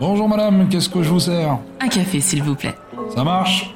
[0.00, 2.76] Bonjour madame, qu'est-ce que je vous sers Un café, s'il vous plaît.
[3.12, 3.74] Ça marche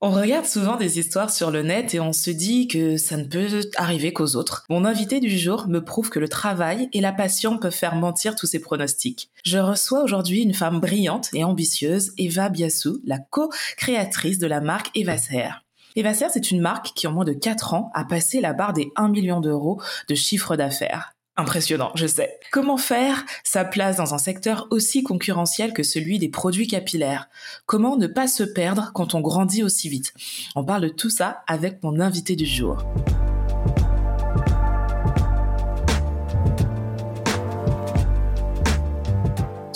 [0.00, 3.24] On regarde souvent des histoires sur le net et on se dit que ça ne
[3.24, 4.64] peut arriver qu'aux autres.
[4.70, 8.36] Mon invité du jour me prouve que le travail et la passion peuvent faire mentir
[8.36, 9.28] tous ces pronostics.
[9.44, 14.96] Je reçois aujourd'hui une femme brillante et ambitieuse, Eva Biassou, la co-créatrice de la marque
[14.96, 15.48] Evacer.
[15.96, 18.92] Evacer, c'est une marque qui en moins de 4 ans a passé la barre des
[18.94, 21.17] 1 million d'euros de chiffre d'affaires.
[21.40, 22.40] Impressionnant, je sais.
[22.50, 27.28] Comment faire sa place dans un secteur aussi concurrentiel que celui des produits capillaires?
[27.64, 30.12] Comment ne pas se perdre quand on grandit aussi vite?
[30.56, 32.78] On parle de tout ça avec mon invité du jour.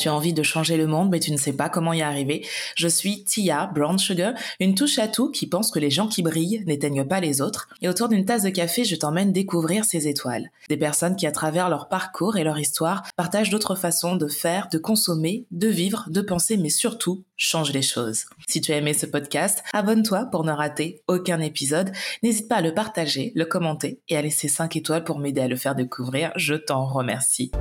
[0.02, 2.44] Tu as envie de changer le monde, mais tu ne sais pas comment y arriver.
[2.74, 6.22] Je suis Tia Brown Sugar, une touche à tout qui pense que les gens qui
[6.22, 7.68] brillent n'éteignent pas les autres.
[7.82, 10.50] Et autour d'une tasse de café, je t'emmène découvrir ces étoiles.
[10.68, 14.66] Des personnes qui, à travers leur parcours et leur histoire, partagent d'autres façons de faire,
[14.72, 18.24] de consommer, de vivre, de penser, mais surtout, changent les choses.
[18.48, 21.92] Si tu as aimé ce podcast, abonne-toi pour ne rater aucun épisode.
[22.24, 25.48] N'hésite pas à le partager, le commenter et à laisser 5 étoiles pour m'aider à
[25.48, 26.32] le faire découvrir.
[26.34, 27.52] Je t'en remercie.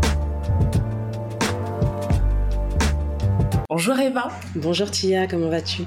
[3.73, 4.27] Bonjour Eva.
[4.55, 5.83] Bonjour Tia, comment vas-tu?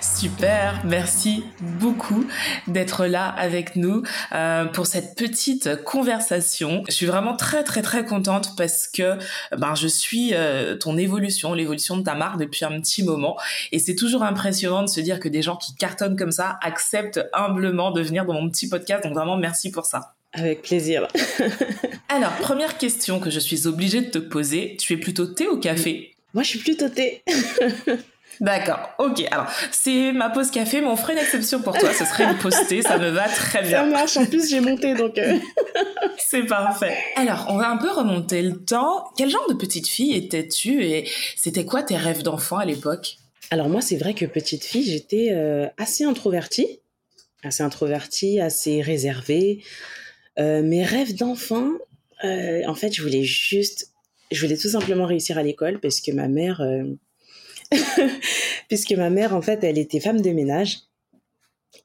[0.00, 2.26] Super, merci beaucoup
[2.66, 6.82] d'être là avec nous euh, pour cette petite conversation.
[6.88, 9.16] Je suis vraiment très très très contente parce que
[9.56, 13.38] ben je suis euh, ton évolution, l'évolution de ta marque depuis un petit moment
[13.70, 17.24] et c'est toujours impressionnant de se dire que des gens qui cartonnent comme ça acceptent
[17.32, 19.04] humblement de venir dans mon petit podcast.
[19.04, 20.14] Donc vraiment merci pour ça.
[20.32, 21.06] Avec plaisir.
[22.08, 25.58] Alors, première question que je suis obligée de te poser, tu es plutôt thé ou
[25.58, 26.09] café?
[26.34, 27.24] Moi, je suis plutôt thé.
[28.40, 29.22] D'accord, ok.
[29.30, 31.92] Alors, c'est ma pause café, mais on ferait une exception pour toi.
[31.92, 33.82] Ce serait une pause thé, ça me va très bien.
[33.82, 35.18] Ça marche, en plus j'ai monté, donc...
[35.18, 35.38] Euh.
[36.18, 36.96] c'est parfait.
[37.16, 39.04] Alors, on va un peu remonter le temps.
[39.18, 41.06] Quel genre de petite fille étais-tu et
[41.36, 43.18] c'était quoi tes rêves d'enfant à l'époque?
[43.50, 46.80] Alors moi, c'est vrai que petite fille, j'étais euh, assez introvertie.
[47.42, 49.62] Assez introvertie, assez réservée.
[50.38, 51.68] Euh, mes rêves d'enfant,
[52.22, 53.90] en fait, je voulais juste
[54.30, 56.84] je voulais tout simplement réussir à l'école parce que ma mère, euh,
[58.68, 60.80] puisque ma mère, en fait, elle était femme de ménage.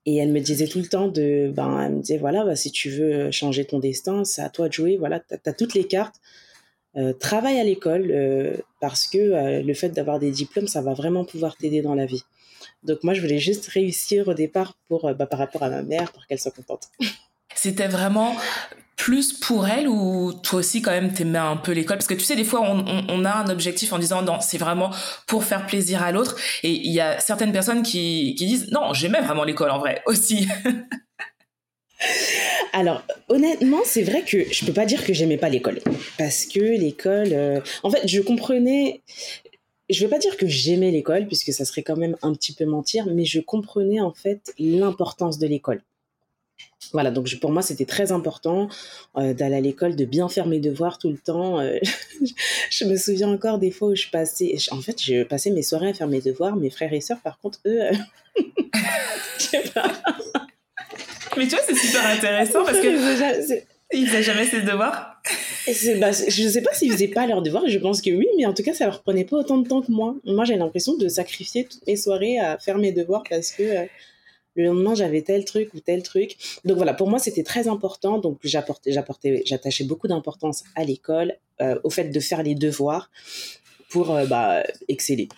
[0.08, 2.72] Et elle me disait tout le temps de, ben, elle me disait, voilà, bah, si
[2.72, 5.86] tu veux changer ton destin, c'est à toi de jouer, voilà, tu as, toutes les
[5.86, 6.16] cartes.
[6.96, 11.26] Euh, travaille à l'école euh, parce que le fait d'avoir des diplômes, ça va vraiment
[11.26, 12.24] pouvoir t'aider dans la vie.
[12.84, 16.12] Donc moi, je voulais juste réussir au départ pour, bah, par rapport à ma mère,
[16.12, 16.88] pour qu'elle soit contente.
[17.56, 18.36] C'était vraiment
[18.96, 21.98] plus pour elle ou toi aussi quand même t'aimais un peu l'école?
[21.98, 24.92] Parce que tu sais des fois on, a un objectif en disant non c'est vraiment
[25.28, 29.22] pour faire plaisir à l'autre et il y a certaines personnes qui, disent non j'aimais
[29.22, 30.48] vraiment l'école en vrai aussi
[32.74, 35.80] Alors, honnêtement, c'est vrai que je peux pas dire que j'aimais pas l'école.
[36.18, 37.30] Parce que l'école.
[37.32, 39.02] Euh, en fait, je comprenais.
[39.90, 42.66] Je veux pas dire que j'aimais l'école, puisque ça serait quand même un petit peu
[42.66, 45.82] mentir, mais je comprenais en fait l'importance de l'école.
[46.94, 48.70] Voilà, donc pour moi, c'était très important
[49.18, 51.60] euh, d'aller à l'école, de bien faire mes devoirs tout le temps.
[51.60, 51.78] Euh,
[52.70, 55.90] je me souviens encore des fois où je passais, en fait, je passais mes soirées
[55.90, 56.56] à faire mes devoirs.
[56.56, 57.92] Mes frères et sœurs, par contre, eux, euh,
[59.38, 59.92] je sais pas.
[61.38, 62.88] Mais tu vois, c'est super intéressant parce que
[63.94, 65.22] ils faisaient jamais ses devoirs.
[66.00, 68.46] Bah, je ne sais pas s'ils faisaient pas leurs devoirs, je pense que oui, mais
[68.46, 70.16] en tout cas, ça leur prenait pas autant de temps que moi.
[70.24, 73.88] Moi, j'ai l'impression de sacrifier toutes mes soirées à faire mes devoirs parce que
[74.56, 76.38] le lendemain j'avais tel truc ou tel truc.
[76.66, 78.18] Donc voilà, pour moi c'était très important.
[78.18, 83.10] Donc j'apportais, j'apportais, j'attachais beaucoup d'importance à l'école, euh, au fait de faire les devoirs
[83.90, 85.30] pour euh, bah, exceller.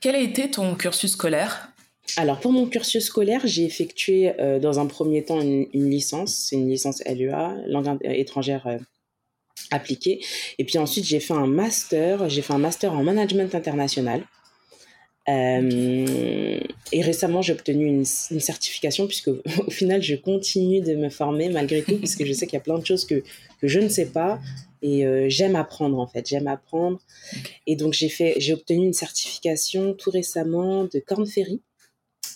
[0.00, 1.70] Quel a été ton cursus scolaire?
[2.16, 6.56] Alors pour mon cursus scolaire, j'ai effectué euh, dans un premier temps une, licence, c'est
[6.56, 8.78] une licence LEA, langue étrangère
[9.70, 10.24] appliquée.
[10.58, 14.24] Et puis ensuite j'ai fait un master, j'ai fait un master en management international.
[15.28, 16.60] Euh,
[16.92, 19.28] et récemment, j'ai obtenu une, certification, puisque
[19.66, 22.64] au final, je continue de me former malgré tout, puisque je sais qu'il y a
[22.64, 23.22] plein de choses que,
[23.60, 24.40] que je ne sais pas.
[24.80, 26.26] Et euh, j'aime apprendre, en fait.
[26.26, 27.00] J'aime apprendre.
[27.66, 31.60] Et donc, j'ai, fait, j'ai obtenu une certification tout récemment de Corn Ferry,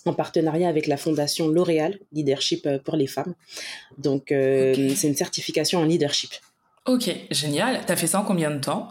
[0.04, 3.34] en partenariat avec la fondation L'Oréal, Leadership euh, pour les femmes.
[3.98, 6.30] Donc, c'est une certification en leadership.
[6.86, 7.86] Ok, génial.
[7.86, 8.88] Tu as fait ça en combien de temps?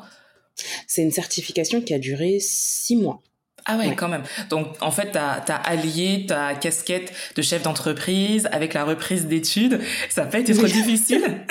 [0.87, 3.21] C'est une certification qui a duré six mois.
[3.65, 4.23] Ah ouais, quand même.
[4.49, 9.79] Donc, en fait, tu as, allié ta casquette de chef d'entreprise avec la reprise d'études.
[10.09, 11.41] Ça peut être trop difficile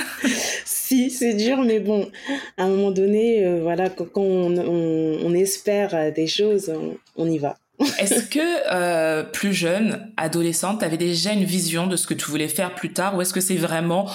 [0.65, 2.11] Si, c'est dur, mais bon,
[2.57, 6.73] à un moment donné, euh, voilà, quand on, on, espère des choses,
[7.17, 7.57] on, y va.
[7.99, 8.41] Est-ce que
[8.73, 12.75] euh, plus jeune, adolescente, tu avais déjà une vision de ce que tu voulais faire
[12.75, 14.11] plus tard ou est-ce que c'est vraiment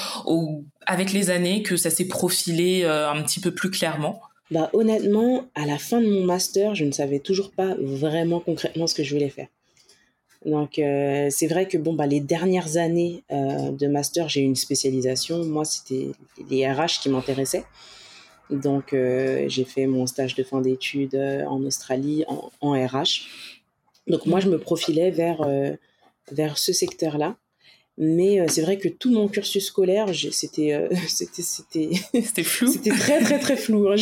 [0.85, 4.21] avec les années que ça s'est profilé euh, un petit peu plus clairement?
[4.51, 8.87] Bah, Honnêtement, à la fin de mon master, je ne savais toujours pas vraiment concrètement
[8.87, 9.47] ce que je voulais faire.
[10.45, 14.55] Donc euh, c'est vrai que bon bah les dernières années de master j'ai eu une
[14.55, 15.43] spécialisation.
[15.43, 16.09] Moi c'était
[16.51, 17.63] les RH qui m'intéressaient.
[18.49, 23.27] Donc, euh, j'ai fait mon stage de fin d'études euh, en Australie en, RH.
[24.07, 25.71] Donc, moi, je me profilais vers, euh,
[26.31, 27.35] vers ce secteur-là.
[27.97, 32.71] Mais c'est vrai que tout mon cursus scolaire, c'était c'était c'était flou.
[32.71, 33.89] C'était très très très flou.
[33.89, 33.95] Hein.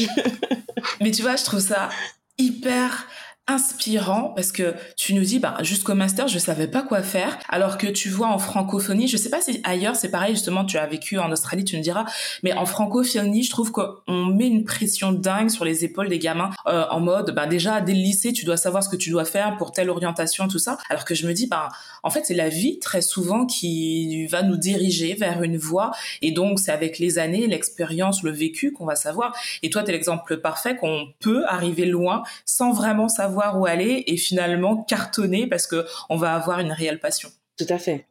[1.02, 1.90] Mais tu vois, je trouve ça
[2.38, 3.08] hyper
[3.48, 7.38] inspirant parce que tu nous dis bah jusqu'au master je savais pas quoi faire.
[7.50, 10.78] Alors que tu vois en francophonie je sais pas si ailleurs c'est pareil justement tu
[10.78, 12.06] as vécu en Australie tu me diras
[12.44, 16.52] mais en francophonie je trouve qu'on met une pression dingue sur les épaules des gamins
[16.68, 19.26] euh, en mode bah déjà dès le lycée tu dois savoir ce que tu dois
[19.26, 20.78] faire pour telle orientation tout ça.
[20.90, 21.68] Alors que je me dis bah
[22.02, 25.92] en fait c'est la vie très souvent qui va nous diriger vers une voie.
[26.22, 29.36] Et donc c'est avec les années l'expérience le vécu qu'on va savoir.
[29.64, 34.04] Et toi tu es l'exemple parfait qu'on peut arriver loin sans vraiment savoir où aller
[34.08, 37.30] et finalement cartonner parce que on va avoir une réelle passion.
[37.58, 38.06] Tout à fait.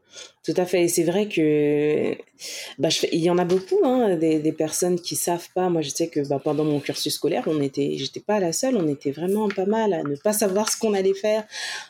[0.44, 0.84] Tout à fait.
[0.84, 2.16] Et c'est vrai que
[2.78, 5.68] bah, il y en a beaucoup, hein, des, personnes qui savent pas.
[5.68, 8.76] Moi, je sais que bah, pendant mon cursus scolaire, on était, j'étais pas la seule.
[8.76, 11.44] On était vraiment pas mal à ne pas savoir ce qu'on allait faire.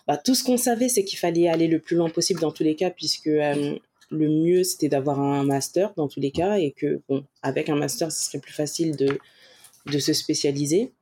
[0.06, 2.62] Bah, tout ce qu'on savait, c'est qu'il fallait aller le plus loin possible dans tous
[2.62, 3.76] les cas, puisque euh,
[4.10, 7.76] le mieux, c'était d'avoir un master dans tous les cas, et que bon, avec un
[7.76, 9.18] master, ce serait plus facile de,
[9.86, 10.92] de se spécialiser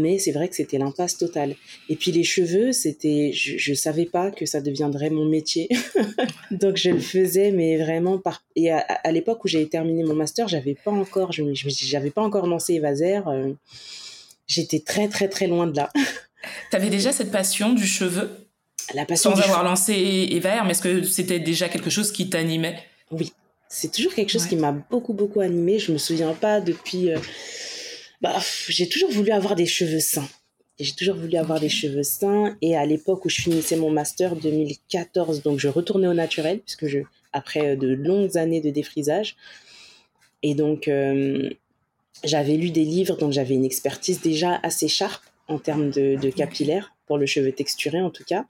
[0.00, 1.54] mais c'est vrai que c'était l'impasse totale.
[1.88, 5.68] Et puis les cheveux, c'était, je, ne savais pas que ça deviendrait mon métier,
[6.50, 8.44] donc je le faisais, mais vraiment par.
[8.56, 12.46] Et à, l'époque où j'ai terminé mon master, j'avais pas encore, je, j'avais pas encore
[12.46, 13.20] lancé Evaser.
[13.26, 13.52] Euh,
[14.46, 15.90] j'étais très très très loin de là.
[16.70, 18.28] Tu avais déjà cette passion du cheveu
[18.94, 19.30] La passion.
[19.30, 19.92] Sans avoir lancé
[20.32, 22.78] Evaser, mais est-ce que c'était déjà quelque chose qui t'animait?
[23.12, 23.32] Oui,
[23.68, 25.78] c'est toujours quelque chose qui m'a beaucoup beaucoup animé.
[25.78, 27.10] Je me souviens pas depuis.
[27.10, 27.18] Euh,
[28.22, 28.38] bah,
[28.68, 30.28] j'ai toujours voulu avoir des cheveux sains.
[30.80, 32.56] J'ai toujours voulu avoir des cheveux sains.
[32.62, 36.86] Et à l'époque où je finissais mon master 2014, donc je retournais au naturel, puisque
[36.86, 37.00] je,
[37.32, 39.36] après de longues années de défrisage.
[40.42, 41.50] Et donc, euh,
[42.24, 46.30] j'avais lu des livres, donc j'avais une expertise déjà assez sharp en termes de, de
[46.30, 48.46] capillaire, pour le cheveu texturé en tout cas.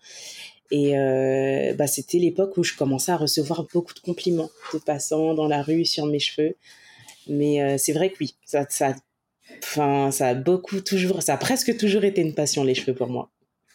[0.71, 5.35] Et euh, bah, c'était l'époque où je commençais à recevoir beaucoup de compliments de passants
[5.35, 6.57] dans la rue sur mes cheveux.
[7.29, 8.95] Mais euh, c'est vrai que oui, ça, ça
[9.63, 13.09] Enfin, ça a beaucoup toujours, ça a presque toujours été une passion, les cheveux pour
[13.09, 13.31] moi.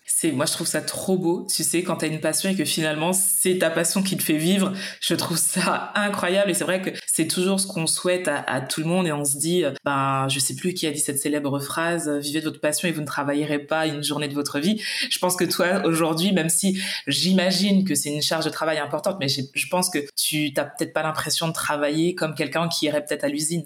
[0.09, 2.55] C'est, moi, je trouve ça trop beau, tu sais, quand tu as une passion et
[2.55, 4.71] que finalement, c'est ta passion qui te fait vivre.
[5.01, 8.79] Je trouve ça incroyable et c'est vrai que c'est toujours ce qu'on souhaite à, tout
[8.79, 11.19] le monde et on se dit, euh, ben, je sais plus qui a dit cette
[11.19, 14.33] célèbre phrase, euh, vivez de votre passion et vous ne travaillerez pas une journée de
[14.33, 14.81] votre vie.
[15.09, 19.17] Je pense que toi, aujourd'hui, même si j'imagine que c'est une charge de travail importante,
[19.19, 23.03] mais je pense que tu n'as peut-être pas l'impression de travailler comme quelqu'un qui irait
[23.03, 23.65] peut-être à l'usine.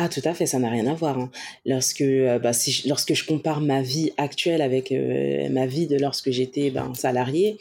[0.00, 1.18] Ah, tout à fait, ça n'a rien à voir.
[1.18, 1.28] Hein.
[1.66, 5.96] Lorsque, euh, bah, je, lorsque je compare ma vie actuelle avec euh, ma vie de
[5.98, 7.58] lorsque j'étais ben, salarié,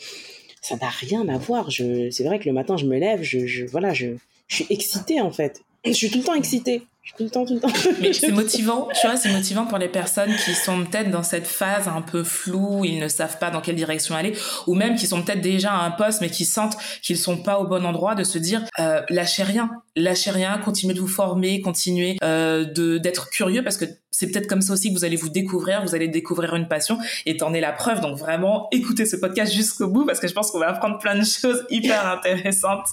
[0.62, 1.72] ça n'a rien à voir.
[1.72, 4.10] C'est vrai que le matin, je me lève, je, je voilà, je,
[4.48, 5.62] je suis excitée en fait.
[5.84, 6.84] Je suis tout le temps excitée
[7.15, 7.69] tout le temps, tout le temps.
[8.01, 11.48] Mais c'est motivant, tu vois, c'est motivant pour les personnes qui sont peut-être dans cette
[11.48, 14.33] phase un peu floue, ils ne savent pas dans quelle direction aller,
[14.68, 17.59] ou même qui sont peut-être déjà à un poste mais qui sentent qu'ils sont pas
[17.59, 21.62] au bon endroit, de se dire euh, lâchez rien, lâchez rien, continuez de vous former,
[21.62, 23.86] continuez euh, de d'être curieux parce que
[24.17, 26.97] c'est peut-être comme ça aussi que vous allez vous découvrir, vous allez découvrir une passion
[27.27, 28.01] et t'en es la preuve.
[28.01, 31.15] Donc vraiment, écoutez ce podcast jusqu'au bout parce que je pense qu'on va apprendre plein
[31.15, 32.88] de choses hyper intéressantes.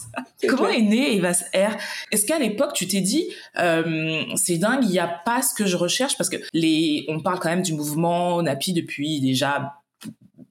[0.46, 1.78] Comment est né Evas R?
[2.12, 5.64] Est-ce qu'à l'époque tu t'es dit euh, c'est dingue, il n'y a pas ce que
[5.64, 6.18] je recherche?
[6.18, 9.76] Parce que les, on parle quand même du mouvement NAPI depuis déjà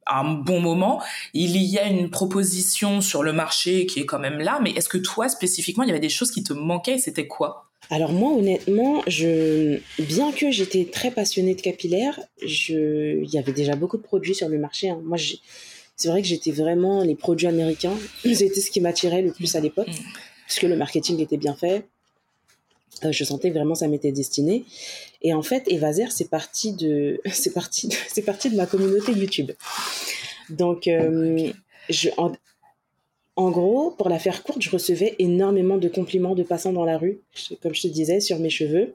[0.07, 1.03] un bon moment.
[1.35, 4.89] Il y a une proposition sur le marché qui est quand même là, mais est-ce
[4.89, 6.95] que toi spécifiquement, il y avait des choses qui te manquaient?
[6.95, 7.69] Et c'était quoi?
[7.89, 13.53] Alors moi, honnêtement, je, bien que j'étais très passionnée de capillaire, je, il y avait
[13.53, 14.89] déjà beaucoup de produits sur le marché.
[14.89, 15.01] Hein.
[15.03, 15.17] Moi,
[15.95, 17.97] c'est vrai que j'étais vraiment les produits américains.
[18.23, 20.03] C'était ce qui m'attirait le plus à l'époque, mm.
[20.47, 21.85] puisque le marketing était bien fait.
[23.05, 24.65] Euh, je sentais vraiment ça m'était destiné.
[25.21, 29.51] Et en fait, Evaser, c'est parti de, c'est parti, c'est parti de ma communauté YouTube.
[30.49, 31.51] Donc, euh,
[31.89, 32.31] je, en
[33.37, 37.19] gros, pour la faire courte, je recevais énormément de compliments de passants dans la rue,
[37.61, 38.93] comme je te disais, sur mes cheveux.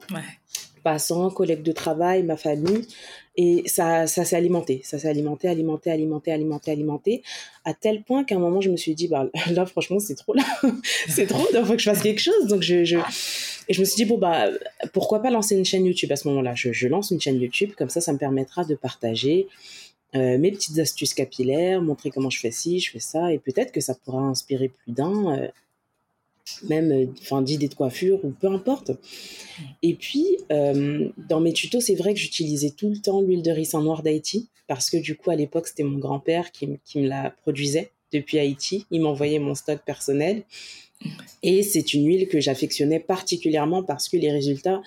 [0.81, 2.87] Passants, collègues de travail, ma famille.
[3.35, 4.81] Et ça, ça s'est alimenté.
[4.83, 7.23] Ça s'est alimenté, alimenté, alimenté, alimenté, alimenté.
[7.65, 10.33] À tel point qu'à un moment, je me suis dit, bah, là, franchement, c'est trop
[10.33, 10.43] là.
[11.09, 12.47] c'est trop, il faut que je fasse quelque chose.
[12.47, 12.97] Donc, je, je,
[13.67, 14.49] et je me suis dit, bon, bah,
[14.93, 16.53] pourquoi pas lancer une chaîne YouTube à ce moment-là?
[16.55, 19.47] Je, je lance une chaîne YouTube, comme ça, ça me permettra de partager
[20.13, 23.81] mes petites astuces capillaires, montrer comment je fais ci, je fais ça, et peut-être que
[23.81, 25.49] ça pourra inspirer plus d'un,
[26.67, 28.91] même enfin d'idées de coiffure ou peu importe.
[29.83, 33.69] Et puis dans mes tutos, c'est vrai que j'utilisais tout le temps l'huile de riz
[33.73, 37.07] en noir d'Haïti parce que du coup à l'époque c'était mon grand-père qui, qui me
[37.07, 38.85] la produisait depuis Haïti.
[38.91, 40.43] Il m'envoyait mon stock personnel.
[41.43, 44.81] Et c'est une huile que j'affectionnais particulièrement parce que les résultats,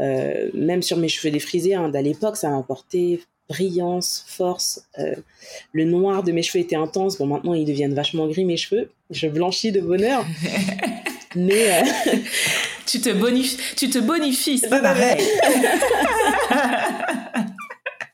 [0.00, 4.86] euh, même sur mes cheveux défrisés, hein, d'à l'époque, ça m'apportait brillance, force.
[4.98, 5.16] Euh,
[5.72, 7.18] le noir de mes cheveux était intense.
[7.18, 8.90] Bon, maintenant, ils deviennent vachement gris, mes cheveux.
[9.10, 10.24] Je blanchis de bonheur.
[11.34, 11.82] Mais.
[11.82, 11.82] Euh,
[12.86, 15.20] tu te bonifies, tu te bonifies, c'est pas pareil.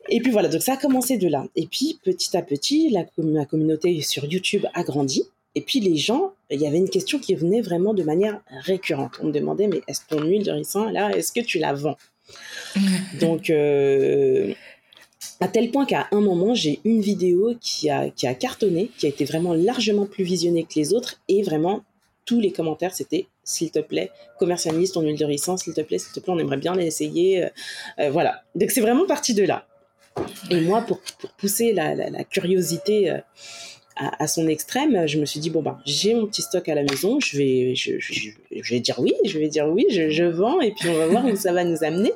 [0.08, 1.44] Et puis voilà, donc ça a commencé de là.
[1.56, 5.24] Et puis petit à petit, la, la communauté sur YouTube a grandi.
[5.54, 9.18] Et puis les gens, il y avait une question qui venait vraiment de manière récurrente.
[9.22, 11.96] On me demandait, mais est-ce ton huile de ricin, là, est-ce que tu la vends?
[13.20, 14.52] Donc, euh,
[15.40, 19.06] à tel point qu'à un moment, j'ai une vidéo qui a, qui a cartonné, qui
[19.06, 21.82] a été vraiment largement plus visionnée que les autres, et vraiment,
[22.24, 25.98] tous les commentaires, c'était s'il te plaît, commercialise ton huile de ricin, s'il te plaît,
[25.98, 27.44] s'il te plaît, on aimerait bien l'essayer.
[27.44, 27.48] Euh,
[28.00, 28.42] euh, voilà.
[28.54, 29.66] Donc c'est vraiment parti de là.
[30.50, 31.00] Et moi, pour,
[31.38, 33.14] pousser la, curiosité
[33.96, 36.82] à, son extrême, je me suis dit bon ben j'ai mon petit stock à la
[36.82, 40.88] maison, je vais je, vais dire oui, je vais dire oui, je, vends et puis
[40.88, 42.12] on va voir où ça va nous amener.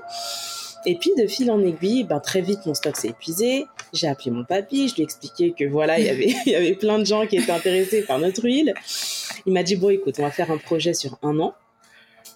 [0.87, 3.67] Et puis de fil en aiguille, ben très vite mon stock s'est épuisé.
[3.93, 6.55] J'ai appelé mon papy, je lui ai expliqué que voilà il y avait il y
[6.55, 8.75] avait plein de gens qui étaient intéressés par notre huile.
[9.47, 11.55] Il m'a dit bon écoute on va faire un projet sur un an.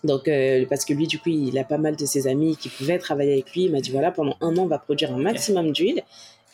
[0.02, 2.68] Donc, euh, parce que lui, du coup, il a pas mal de ses amis qui
[2.68, 3.64] pouvaient travailler avec lui.
[3.64, 6.02] Il m'a dit voilà, pendant un an, on va produire un maximum d'huile.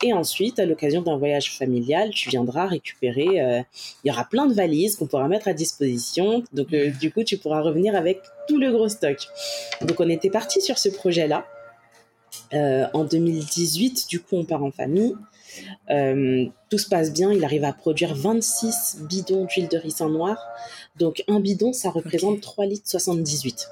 [0.03, 3.41] Et ensuite, à l'occasion d'un voyage familial, tu viendras récupérer.
[3.41, 3.61] Euh,
[4.03, 6.43] il y aura plein de valises qu'on pourra mettre à disposition.
[6.53, 9.17] Donc, euh, du coup, tu pourras revenir avec tout le gros stock.
[9.81, 11.45] Donc, on était parti sur ce projet-là.
[12.53, 15.15] Euh, en 2018, du coup, on part en famille.
[16.69, 17.31] tout se passe bien.
[17.31, 20.37] Il arrive à produire 26 bidons d'huile de ricin noir.
[20.97, 23.67] Donc, un bidon, ça représente 3 litres 78.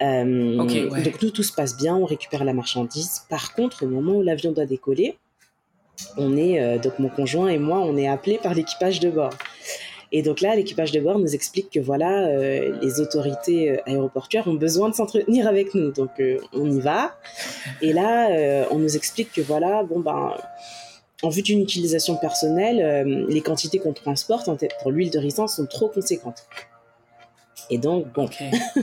[0.00, 3.22] Donc tout, tout se passe bien, on récupère la marchandise.
[3.30, 5.16] Par contre, au moment où l'avion doit décoller,
[6.16, 9.32] on est, euh, donc mon conjoint et moi, on est appelés par l'équipage de bord.
[10.16, 14.46] Et donc là, l'équipage de bord nous explique que voilà, euh, les autorités euh, aéroportuaires
[14.46, 15.90] ont besoin de s'entretenir avec nous.
[15.90, 16.10] Donc
[16.52, 17.16] on y va.
[17.82, 20.32] Et là, on nous explique que voilà, bon ben,
[21.22, 24.48] en vue d'une utilisation personnelle, les quantités qu'on transporte
[24.82, 26.46] pour l'huile de ricin sont trop conséquentes.
[27.70, 28.28] Et donc, bon,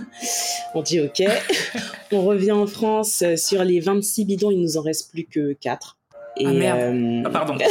[0.76, 1.24] on dit OK.
[2.12, 3.24] on revient en France.
[3.38, 5.98] Sur les 26 bidons, il nous en reste plus que 4.
[6.38, 6.80] Et, ah merde.
[6.80, 7.58] Euh, ah, pardon.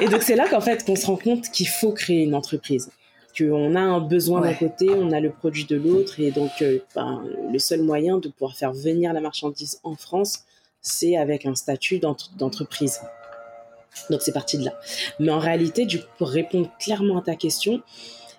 [0.00, 2.90] et donc c'est là qu'en fait qu'on se rend compte qu'il faut créer une entreprise.
[3.36, 6.78] Qu'on a un besoin d'un côté, on a le produit de l'autre, et donc euh,
[6.94, 10.44] ben, le seul moyen de pouvoir faire venir la marchandise en France,
[10.80, 13.00] c'est avec un statut d'entreprise.
[14.10, 14.78] Donc c'est parti de là.
[15.20, 17.82] Mais en réalité, du pour répondre clairement à ta question,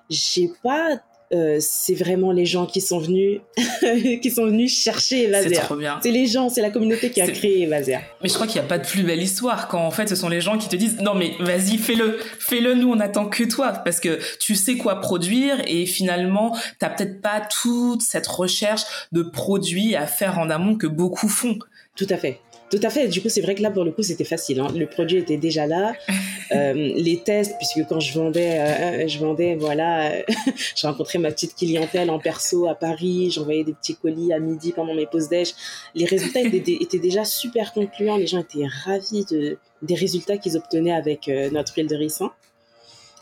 [0.10, 3.42] j'ai pas euh, c'est vraiment les gens qui sont venus
[4.22, 5.56] qui sont venus chercher Evaser.
[5.56, 6.00] C'est trop bien.
[6.02, 8.00] C'est les gens, c'est la communauté qui a créé Evaser.
[8.24, 10.16] Mais je crois qu'il n'y a pas de plus belle histoire quand en fait ce
[10.16, 13.44] sont les gens qui te disent non mais vas-y fais-le, fais-le, nous on attend que
[13.44, 18.84] toi parce que tu sais quoi produire et finalement t'as peut-être pas toute cette recherche
[19.12, 21.60] de produits à faire en amont que beaucoup font.
[21.96, 22.40] Tout à fait.
[22.70, 23.08] Tout à fait.
[23.08, 24.60] Du coup, c'est vrai que là, pour le coup, c'était facile.
[24.60, 24.68] Hein.
[24.76, 25.94] Le produit était déjà là.
[26.52, 30.14] Euh, les tests, puisque quand je vendais, euh, je vendais, voilà,
[30.76, 33.30] je rencontrais ma petite clientèle en perso à Paris.
[33.30, 35.54] J'envoyais des petits colis à midi pendant mes pauses déj.
[35.94, 38.18] Les résultats étaient, déjà super concluants.
[38.18, 42.32] Les gens étaient ravis de, des résultats qu'ils obtenaient avec euh, notre huile de ricin.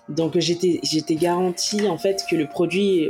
[0.07, 3.09] Donc, j'étais, j'étais garantie, en fait, que le produit,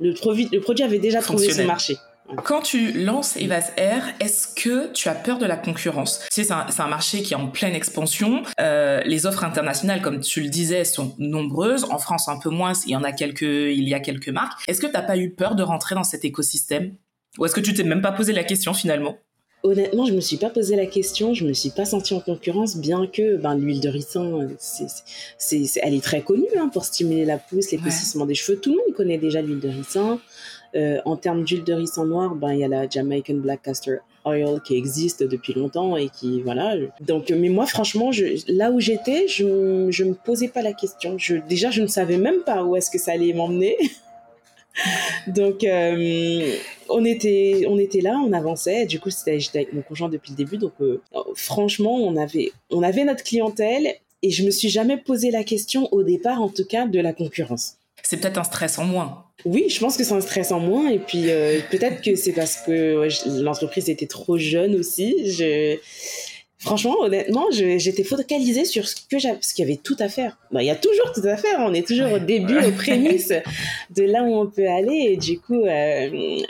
[0.00, 1.98] le produit, le produit avait déjà trouvé son marché.
[2.44, 6.20] Quand tu lances Evas Air, est-ce que tu as peur de la concurrence?
[6.30, 8.42] Tu sais, c'est un, marché qui est en pleine expansion.
[8.60, 11.84] Euh, les offres internationales, comme tu le disais, sont nombreuses.
[11.84, 12.72] En France, un peu moins.
[12.86, 14.62] Il y en a quelques, il y a quelques marques.
[14.68, 16.96] Est-ce que tu n'as pas eu peur de rentrer dans cet écosystème?
[17.38, 19.16] Ou est-ce que tu t'es même pas posé la question finalement?
[19.64, 22.76] Honnêtement, je me suis pas posé la question, je me suis pas sentie en concurrence,
[22.76, 27.38] bien que ben, l'huile de ricin, c'est, elle est très connue hein, pour stimuler la
[27.38, 28.60] pousse, l'épaississement des cheveux.
[28.60, 30.20] Tout le monde connaît déjà l'huile de ricin.
[30.74, 33.62] Euh, en termes d'huile de riz en noir, ben il y a la Jamaican Black
[33.62, 36.76] Castor Oil qui existe depuis longtemps et qui voilà.
[37.00, 38.10] Donc, mais moi franchement,
[38.48, 41.16] là où j'étais, je je me posais pas la question.
[41.16, 43.76] Je, déjà, je ne savais même pas où est-ce que ça allait m'emmener.
[45.26, 46.52] Donc, euh,
[46.88, 48.86] on, était, on était là, on avançait.
[48.86, 50.56] Du coup, j'étais avec mon conjoint depuis le début.
[50.56, 51.00] Donc, euh,
[51.34, 55.92] franchement, on avait, on avait notre clientèle et je me suis jamais posé la question,
[55.92, 57.76] au départ en tout cas, de la concurrence.
[58.02, 59.24] C'est peut-être un stress en moins.
[59.44, 60.88] Oui, je pense que c'est un stress en moins.
[60.88, 63.08] Et puis, euh, peut-être que c'est parce que
[63.42, 65.30] l'entreprise était trop jeune aussi.
[65.30, 65.78] Je...
[66.60, 70.36] Franchement, honnêtement, j'étais focalisée sur ce que j'avais, qu'il y avait tout à faire.
[70.50, 71.60] Bah, il y a toujours tout à faire.
[71.60, 73.32] On est toujours au début, aux prémices
[73.94, 75.10] de là où on peut aller.
[75.10, 76.40] Et du coup, euh,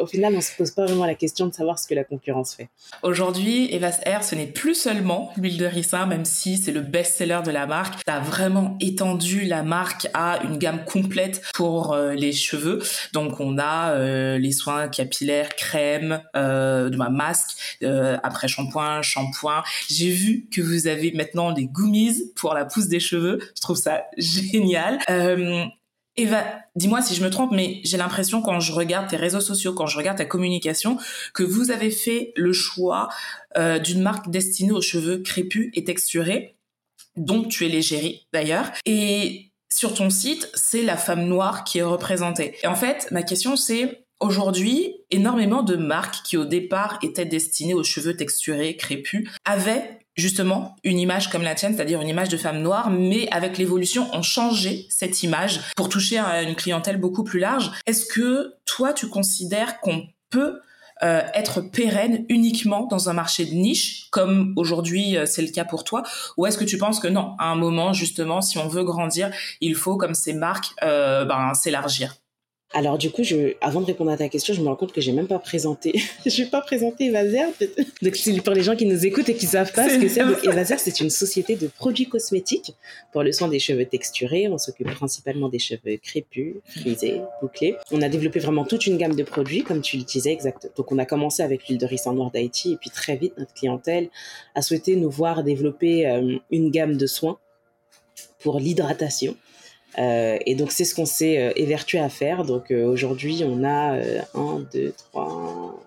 [0.00, 2.54] au final, on se pose pas vraiment la question de savoir ce que la concurrence
[2.54, 2.68] fait.
[3.02, 7.40] Aujourd'hui, Evas Air, ce n'est plus seulement l'huile de ricin, même si c'est le best-seller
[7.44, 8.04] de la marque.
[8.04, 12.80] Tu as vraiment étendu la marque à une gamme complète pour euh, les cheveux.
[13.12, 17.78] Donc, on a euh, les soins capillaires, crème, de ma masque,
[18.22, 19.55] après shampoing, shampoing
[19.88, 23.38] j'ai vu que vous avez maintenant des gummies pour la pousse des cheveux.
[23.54, 24.98] Je trouve ça génial.
[25.10, 25.64] Euh,
[26.16, 26.44] Eva,
[26.76, 29.86] dis-moi si je me trompe, mais j'ai l'impression quand je regarde tes réseaux sociaux, quand
[29.86, 30.98] je regarde ta communication,
[31.34, 33.08] que vous avez fait le choix
[33.58, 36.56] euh, d'une marque destinée aux cheveux crépus et texturés,
[37.16, 38.72] dont tu es l'égérie d'ailleurs.
[38.86, 42.56] Et sur ton site, c'est la femme noire qui est représentée.
[42.62, 47.74] Et en fait, ma question c'est, Aujourd'hui, énormément de marques qui au départ étaient destinées
[47.74, 52.38] aux cheveux texturés, crépus, avaient justement une image comme la tienne, c'est-à-dire une image de
[52.38, 57.24] femme noire, mais avec l'évolution, ont changé cette image pour toucher à une clientèle beaucoup
[57.24, 57.70] plus large.
[57.84, 60.60] Est-ce que toi, tu considères qu'on peut
[61.02, 65.66] euh, être pérenne uniquement dans un marché de niche, comme aujourd'hui euh, c'est le cas
[65.66, 66.02] pour toi,
[66.38, 69.30] ou est-ce que tu penses que non, à un moment justement, si on veut grandir,
[69.60, 72.16] il faut, comme ces marques, euh, ben, s'élargir?
[72.72, 75.00] Alors du coup, je, avant de répondre à ta question, je me rends compte que
[75.00, 75.92] j'ai même pas présenté.
[76.26, 77.46] je n'ai pas présenté Evazer.
[78.02, 80.20] Donc c'est pour les gens qui nous écoutent et qui savent pas ce que c'est.
[80.20, 82.74] Evazer, c'est une société de produits cosmétiques
[83.12, 84.48] pour le soin des cheveux texturés.
[84.48, 87.76] On s'occupe principalement des cheveux crépus, frisés, bouclés.
[87.92, 90.70] On a développé vraiment toute une gamme de produits, comme tu le disais exact.
[90.76, 93.34] Donc on a commencé avec l'huile de riz en noir d'Haïti et puis très vite
[93.38, 94.10] notre clientèle
[94.54, 97.38] a souhaité nous voir développer euh, une gamme de soins
[98.40, 99.36] pour l'hydratation
[99.98, 102.44] euh, et donc, c'est ce qu'on s'est euh, évertué à faire.
[102.44, 103.98] Donc, euh, aujourd'hui, on a
[104.34, 105.82] 1, 2, 3,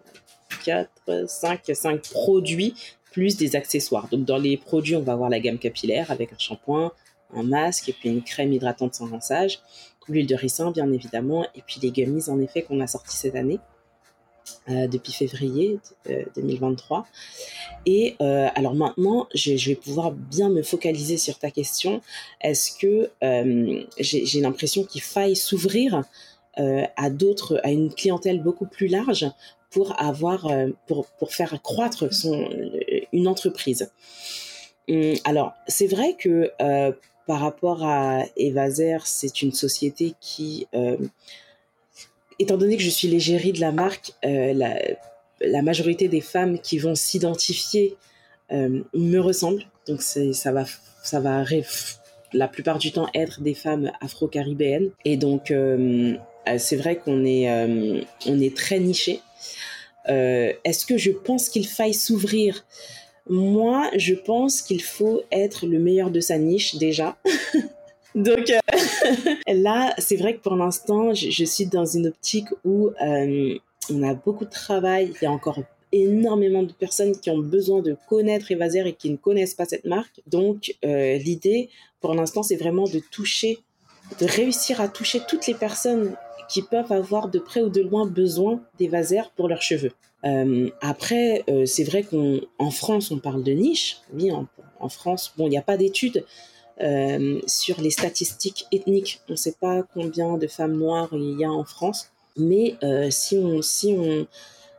[0.65, 0.89] 4,
[1.27, 2.73] 5, 5 produits
[3.11, 4.07] plus des accessoires.
[4.09, 6.91] Donc, dans les produits, on va avoir la gamme capillaire avec un shampoing,
[7.33, 9.59] un masque et puis une crème hydratante sans rinçage,
[10.07, 13.35] l'huile de ricin, bien évidemment, et puis les gummies, en effet, qu'on a sorti cette
[13.35, 13.59] année.
[14.69, 15.79] Euh, depuis février
[16.35, 17.00] 2023.
[17.00, 17.01] Euh,
[17.87, 22.01] Et euh, alors maintenant, je, vais pouvoir bien me focaliser sur ta question.
[22.42, 23.09] Est-ce que
[24.00, 26.03] j'ai l'impression qu'il faille s'ouvrir
[26.55, 29.25] à d'autres, à une clientèle beaucoup plus large
[29.72, 30.48] pour avoir,
[30.87, 32.50] pour, pour faire croître son,
[33.11, 33.92] une entreprise?
[34.90, 36.51] Hum, alors, c'est vrai que
[37.25, 40.68] par rapport à Evaser, c'est une société qui
[42.39, 44.53] étant donné que je suis l'égérie de la marque, euh,
[45.41, 47.95] la, majorité des femmes qui vont s'identifier
[48.51, 49.63] euh, me ressemblent.
[49.87, 50.65] Donc ça va,
[51.03, 51.43] ça va
[52.33, 54.89] la plupart du temps être des femmes afro-caribéennes.
[55.05, 56.15] Et donc euh,
[56.57, 57.49] c'est vrai qu'on est,
[58.25, 59.21] on est très niché.
[60.07, 62.65] Est-ce que je pense qu'il faille s'ouvrir?
[63.27, 67.15] Moi, je pense qu'il faut être le meilleur de sa niche déjà.
[68.15, 68.51] Donc
[69.48, 73.57] là, c'est vrai que pour l'instant, je, suis dans une optique où euh,
[73.92, 75.14] on a beaucoup de travail.
[75.22, 75.59] Il y a encore
[75.92, 79.85] énormément de personnes qui ont besoin de connaître Evaser et qui ne connaissent pas cette
[79.85, 80.22] marque.
[80.27, 83.59] Donc euh, l'idée, pour l'instant, c'est vraiment de toucher,
[84.20, 86.16] de réussir à toucher toutes les personnes
[86.50, 89.92] qui peuvent avoir de près ou de loin besoin d'Evaser pour leurs cheveux.
[90.81, 93.98] après, c'est vrai qu'en France, on parle de niche.
[94.14, 96.25] Oui, en France, bon, il n'y a pas d'études
[96.81, 99.22] euh, sur les statistiques ethniques.
[99.29, 103.09] On ne sait pas combien de femmes noires il y a en France, mais euh,
[103.09, 104.27] si, on, si, on,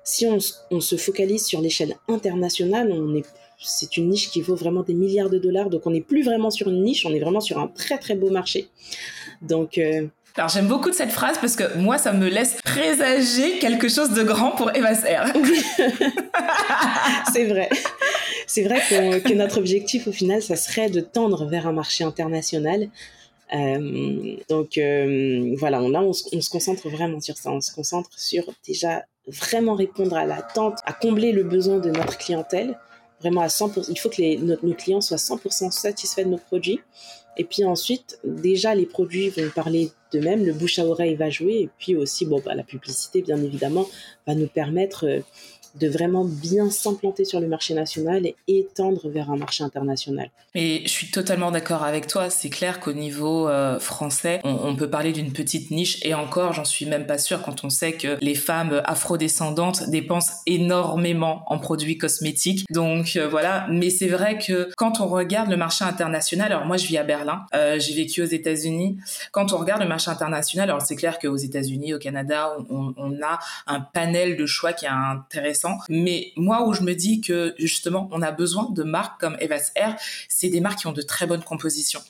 [0.04, 0.38] si on,
[0.70, 3.24] on se focalise sur l'échelle internationale, on est
[3.62, 5.68] c'est une niche qui vaut vraiment des milliards de dollars.
[5.68, 8.14] Donc on n'est plus vraiment sur une niche, on est vraiment sur un très très
[8.14, 8.68] beau marché.
[9.42, 13.88] Donc euh, alors j'aime beaucoup cette phrase parce que moi ça me laisse présager quelque
[13.88, 15.32] chose de grand pour Eva Serre.
[17.32, 17.68] c'est vrai.
[18.52, 22.88] C'est vrai que, notre objectif au final, ça serait de tendre vers un marché international.
[23.54, 27.52] Euh, donc euh, voilà, là on, se concentre vraiment sur ça.
[27.52, 32.18] On se concentre sur déjà vraiment répondre à l'attente, à combler le besoin de notre
[32.18, 32.76] clientèle.
[33.20, 33.86] Vraiment à 100%.
[33.88, 36.80] Il faut que nos clients soient 100% satisfaits de nos produits.
[37.36, 41.60] Et puis ensuite, déjà, les produits vont parler d'eux-mêmes, le bouche à oreille va jouer,
[41.60, 43.86] et puis aussi, bon, bah, la publicité, bien évidemment,
[44.26, 45.20] va nous permettre euh,
[45.78, 50.30] de vraiment bien s'implanter sur le marché national et tendre vers un marché international.
[50.54, 52.28] Et je suis totalement d'accord avec toi.
[52.28, 56.64] C'est clair qu'au niveau euh, français, on, peut parler d'une petite niche et encore, j'en
[56.64, 61.98] suis même pas sûre quand on sait que les femmes afrodescendantes dépensent énormément en produits
[61.98, 62.64] cosmétiques.
[62.70, 63.66] Donc euh, voilà.
[63.70, 67.04] Mais c'est vrai que quand on regarde le marché international, alors moi je vis à
[67.04, 68.98] Berlin, euh, j'ai vécu aux États-Unis.
[69.30, 73.38] Quand on regarde le marché international, alors c'est clair qu'aux États-Unis, au Canada, on a
[73.66, 78.08] un panel de choix qui est intéressant Mais moi, où je me dis que justement,
[78.12, 79.96] on a besoin de marques comme Evas Air,
[80.28, 82.00] c'est des marques qui ont de très bonnes compositions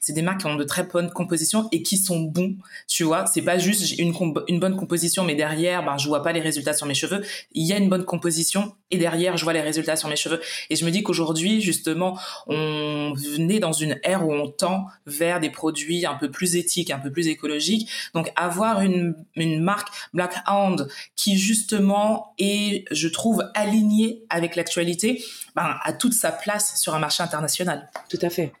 [0.00, 3.26] c'est des marques qui ont de très bonnes compositions et qui sont bons, tu vois.
[3.26, 4.14] C'est pas juste une,
[4.48, 7.22] une bonne composition, mais derrière, ben, je vois pas les résultats sur mes cheveux.
[7.52, 10.40] Il y a une bonne composition et derrière, je vois les résultats sur mes cheveux.
[10.68, 15.40] Et je me dis qu'aujourd'hui, justement, on venait dans une ère où on tend vers
[15.40, 17.88] des produits un peu plus éthiques, un peu plus écologiques.
[18.14, 25.22] Donc, avoir une, une marque Black Hound qui, justement, est, je trouve, alignée avec l'actualité,
[25.54, 27.88] ben, a toute sa place sur un marché international.
[28.08, 28.52] Tout à fait.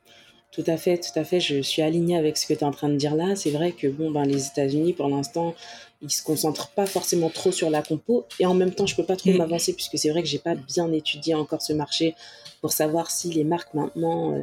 [0.52, 1.38] Tout à fait, tout à fait.
[1.38, 3.36] Je suis alignée avec ce que tu es en train de dire là.
[3.36, 5.54] C'est vrai que bon, ben, les États-Unis, pour l'instant,
[6.02, 8.26] ils se concentrent pas forcément trop sur la compo.
[8.40, 9.36] Et en même temps, je peux pas trop mm.
[9.36, 12.14] m'avancer puisque c'est vrai que j'ai pas bien étudié encore ce marché
[12.60, 14.42] pour savoir si les marques maintenant euh,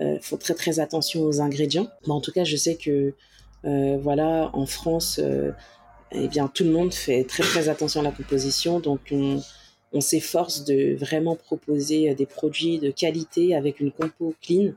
[0.00, 1.88] euh, font très très attention aux ingrédients.
[2.06, 3.14] Mais en tout cas, je sais que
[3.64, 5.18] euh, voilà, en France,
[6.12, 8.80] eh bien, tout le monde fait très très attention à la composition.
[8.80, 9.40] Donc, on,
[9.92, 14.72] on s'efforce de vraiment proposer des produits de qualité avec une compo clean.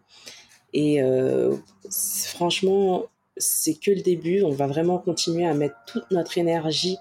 [0.73, 1.55] Et euh,
[1.89, 3.05] franchement,
[3.37, 4.43] c'est que le début.
[4.43, 6.97] On va vraiment continuer à mettre toute notre énergie,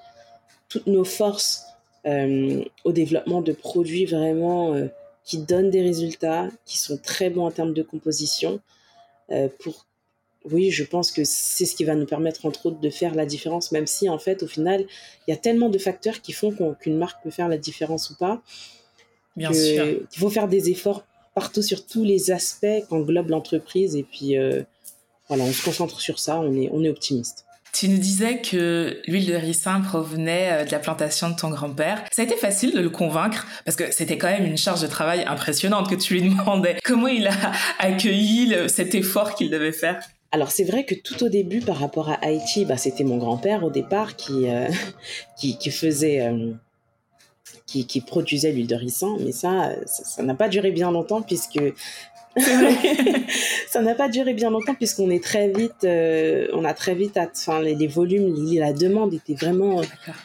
[0.68, 1.64] toutes nos forces
[2.06, 4.86] euh, au développement de produits vraiment euh,
[5.24, 8.60] qui donnent des résultats, qui sont très bons en termes de composition.
[9.60, 9.86] pour,
[10.50, 13.26] oui, je pense que c'est ce qui va nous permettre, entre autres, de faire la
[13.26, 14.86] différence, même si, en fait, au final,
[15.26, 18.16] il y a tellement de facteurs qui font qu'une marque peut faire la différence ou
[18.16, 18.42] pas.
[19.36, 19.86] Bien sûr.
[19.86, 21.04] Il faut faire des efforts
[21.34, 23.96] partout sur tous les aspects qu'englobe l'entreprise.
[23.96, 24.62] Et puis, euh,
[25.28, 27.44] voilà, on se concentre sur ça, on est, on est optimiste.
[27.72, 32.04] Tu nous disais que l'huile de ricin provenait euh, de la plantation de ton grand-père.
[32.10, 34.88] Ça a été facile de le convaincre parce que c'était quand même une charge de
[34.88, 36.78] travail impressionnante que tu lui demandais.
[36.84, 40.00] Comment il a accueilli cet effort qu'il devait faire?
[40.32, 43.64] Alors c'est vrai que tout au début par rapport à Haïti, bah, c'était mon grand-père
[43.64, 44.68] au départ qui, euh,
[45.38, 46.32] qui, qui, faisait
[47.70, 51.60] qui, produisait l'huile de ricin, mais ça, ça n'a pas duré bien longtemps puisque
[53.68, 57.18] ça n'a pas duré bien longtemps puisqu'on est très vite, euh, on a très vite,
[57.18, 59.82] enfin les, volumes, la demande était vraiment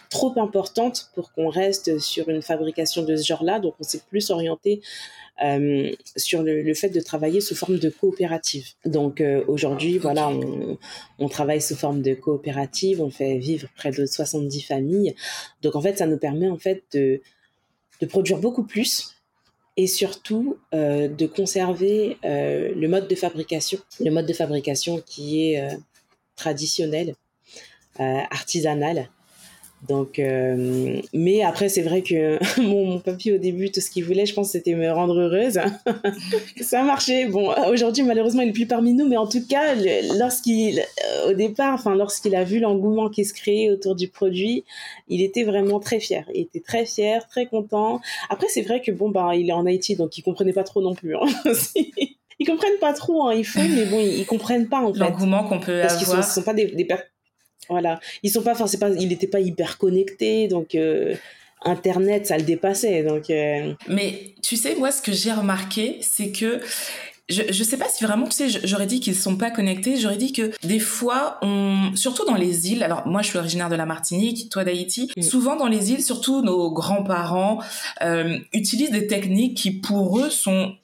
[0.10, 3.60] trop importante pour qu'on reste sur une fabrication de ce genre-là.
[3.60, 4.82] Donc on s'est plus orienté
[5.44, 8.68] euh, sur le, fait de travailler sous forme de coopérative.
[8.86, 10.78] Donc euh, aujourd'hui, voilà, on,
[11.18, 15.16] on, travaille sous forme de coopérative, on fait vivre près de 70 familles.
[15.64, 17.22] Donc en fait, ça nous permet en fait de
[18.02, 19.16] de produire beaucoup plus
[19.78, 25.52] et surtout euh, de conserver euh, le mode de fabrication, le mode de fabrication qui
[25.52, 25.76] est euh,
[26.36, 27.16] traditionnel,
[27.98, 29.10] artisanal,
[29.88, 34.04] donc, euh, mais après, c'est vrai que mon, mon, papy, au début, tout ce qu'il
[34.04, 35.60] voulait, je pense, c'était me rendre heureuse.
[36.62, 37.26] ça a marché.
[37.26, 39.76] Bon, aujourd'hui, malheureusement, il n'est plus parmi nous, mais en tout cas,
[40.18, 44.64] lorsqu'il, euh, au départ, enfin, lorsqu'il a vu l'engouement qui se créait autour du produit,
[45.08, 46.26] il était vraiment très fier.
[46.34, 48.02] Il était très fier, très content.
[48.30, 50.82] Après, c'est vrai que bon, bah, il est en Haïti, donc il comprenait pas trop
[50.82, 51.16] non plus.
[51.16, 51.26] Hein.
[52.40, 55.00] ils comprennent pas trop, hein, il faut, mais bon, ils, comprennent pas en fait.
[55.00, 56.16] L'engouement qu'on peut Parce avoir.
[56.18, 56.88] Parce qu'ils sont, sont pas des, des,
[57.70, 58.00] voilà.
[58.24, 61.16] Ils sont pas forcément, il n'était pas hyper connecté, donc euh,
[61.64, 63.04] Internet, ça le dépassait.
[63.04, 63.74] Donc, euh.
[63.88, 66.60] Mais tu sais, moi, ce que j'ai remarqué, c'est que
[67.28, 69.98] je, je sais pas si vraiment, tu sais, j'aurais dit qu'ils sont pas connectés.
[69.98, 72.84] J'aurais dit que des fois, on, surtout dans les îles.
[72.84, 75.12] Alors moi, je suis originaire de la Martinique, toi d'Haïti.
[75.18, 75.22] Mm.
[75.24, 77.60] Souvent dans les îles, surtout nos grands-parents
[78.04, 80.76] euh, utilisent des techniques qui pour eux sont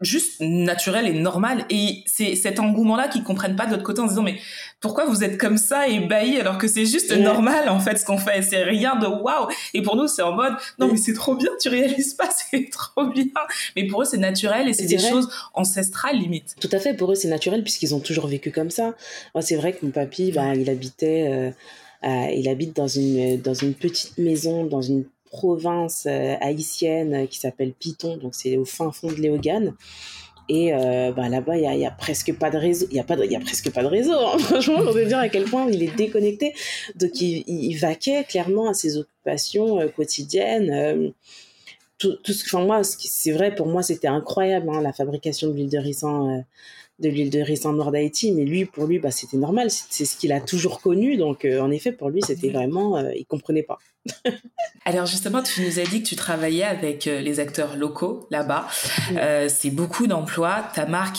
[0.00, 1.64] juste naturel et normal.
[1.70, 4.38] Et c'est cet engouement là qu'ils comprennent pas de l'autre côté en se disant mais
[4.80, 8.18] pourquoi vous êtes comme ça ébahis alors que c'est juste normal en fait ce qu'on
[8.18, 8.42] fait?
[8.42, 9.48] C'est rien de waouh!
[9.74, 12.70] Et pour nous c'est en mode non mais c'est trop bien tu réalises pas c'est
[12.70, 13.26] trop bien!
[13.76, 16.56] Mais pour eux c'est naturel et c'est des choses ancestrales limite.
[16.60, 18.94] Tout à fait pour eux c'est naturel puisqu'ils ont toujours vécu comme ça.
[19.34, 21.50] Moi c'est vrai que mon papy ben, il habitait euh,
[22.08, 27.38] euh, il habite dans une dans une petite maison dans une province euh, haïtienne qui
[27.38, 29.74] s'appelle Piton, donc c'est au fin fond de Léogane.
[30.48, 32.86] Et euh, bah, là-bas, il y a, presque pas de réseau.
[32.90, 34.18] Il y a pas, il y a presque pas de réseau.
[34.18, 34.38] Hein.
[34.38, 36.54] Franchement, on peut dire à quel point il est déconnecté.
[36.96, 41.12] Donc, il, vaquait clairement à ses occupations euh, quotidiennes.
[41.98, 45.52] tout, tout ce, enfin moi, c'est vrai pour moi, c'était incroyable hein, la fabrication de
[45.52, 46.44] l'huile de ricin
[47.00, 50.04] de l'île de riz en nord d'Haïti, mais lui, pour lui, bah, c'était normal, c'est
[50.04, 53.24] ce qu'il a toujours connu, donc euh, en effet, pour lui, c'était vraiment, euh, il
[53.24, 53.78] comprenait pas.
[54.84, 58.66] Alors justement, tu nous as dit que tu travaillais avec euh, les acteurs locaux là-bas.
[59.48, 60.64] c'est beaucoup d'emplois.
[60.74, 61.18] Ta marque,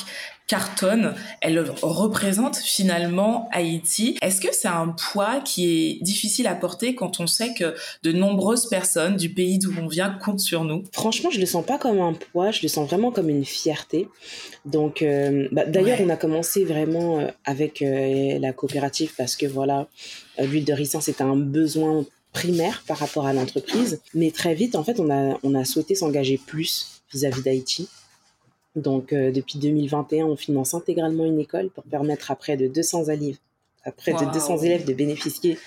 [0.52, 4.18] cartonne, elle représente finalement Haïti.
[4.22, 8.12] Est-ce que c'est un poids qui est difficile à porter quand on sait que de
[8.12, 10.84] nombreuses personnes du pays d'où on vient comptent sur nous?
[10.92, 14.10] Franchement, je le sens pas comme un poids, je le sens vraiment comme une fierté.
[14.66, 19.46] Donc, euh, bah, d'ailleurs, on a commencé vraiment euh, avec euh, la coopérative parce que
[19.46, 19.88] voilà,
[20.38, 24.02] l'huile de ricin, c'était un besoin primaire par rapport à l'entreprise.
[24.14, 27.88] Mais très vite, en fait, on a, on a souhaité s'engager plus vis-à-vis d'Haïti.
[28.76, 33.06] Donc, euh, depuis 2021, on finance intégralement une école pour permettre à près de 200
[33.06, 33.38] élèves,
[33.84, 35.58] à près de 200 élèves de bénéficier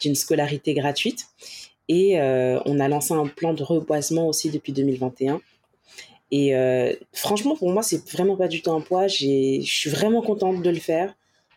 [0.00, 1.26] d'une scolarité gratuite.
[1.88, 5.40] Et euh, on a lancé un plan de reboisement aussi depuis 2021.
[6.30, 9.06] Et euh, franchement, pour moi, c'est vraiment pas du tout un poids.
[9.06, 11.14] Je suis vraiment contente de le faire.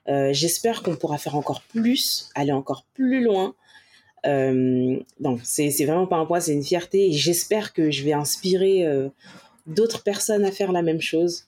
[0.08, 3.56] J'espère qu'on pourra faire encore plus, aller encore plus loin.
[4.26, 7.08] Non, c'est vraiment pas un poids, c'est une fierté.
[7.08, 8.86] Et j'espère que je vais inspirer
[9.66, 11.46] d'autres personnes à faire la même chose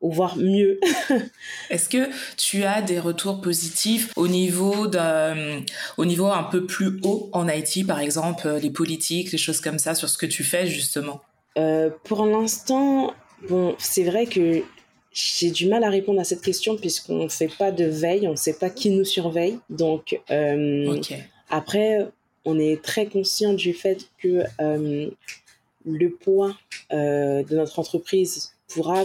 [0.00, 0.80] ou voire mieux.
[1.70, 5.62] Est-ce que tu as des retours positifs au niveau d'un,
[5.98, 9.78] au niveau un peu plus haut en Haïti, par exemple, les politiques, les choses comme
[9.78, 11.20] ça, sur ce que tu fais justement?
[11.58, 13.14] Euh, Pour l'instant,
[13.48, 14.62] bon, c'est vrai que
[15.12, 18.32] j'ai du mal à répondre à cette question puisqu'on ne fait pas de veille, on
[18.32, 19.58] ne sait pas qui nous surveille.
[19.68, 20.98] Donc, euh,
[21.50, 22.06] après,
[22.44, 25.10] on est très conscient du fait que euh,
[25.84, 26.56] le poids
[26.90, 29.04] de notre entreprise pourra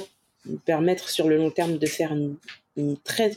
[0.65, 2.37] permettre sur le long terme de faire une,
[3.03, 3.31] très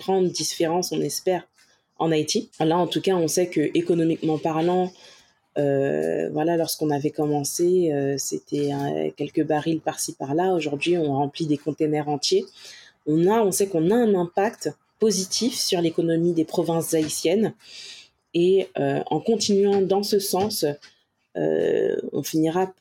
[0.00, 1.46] grande différence, on espère,
[1.98, 2.50] en Haïti.
[2.58, 4.90] Là, en tout cas, on sait que économiquement parlant,
[5.58, 8.70] euh, voilà, lorsqu'on avait commencé, euh, c'était
[9.16, 10.52] quelques barils par-ci par-là.
[10.54, 12.44] Aujourd'hui, on remplit des containers entiers.
[13.06, 17.54] On a, on sait qu'on a un impact positif sur l'économie des provinces haïtiennes.
[18.34, 20.64] Et euh, en continuant dans ce sens,
[21.36, 22.72] on finira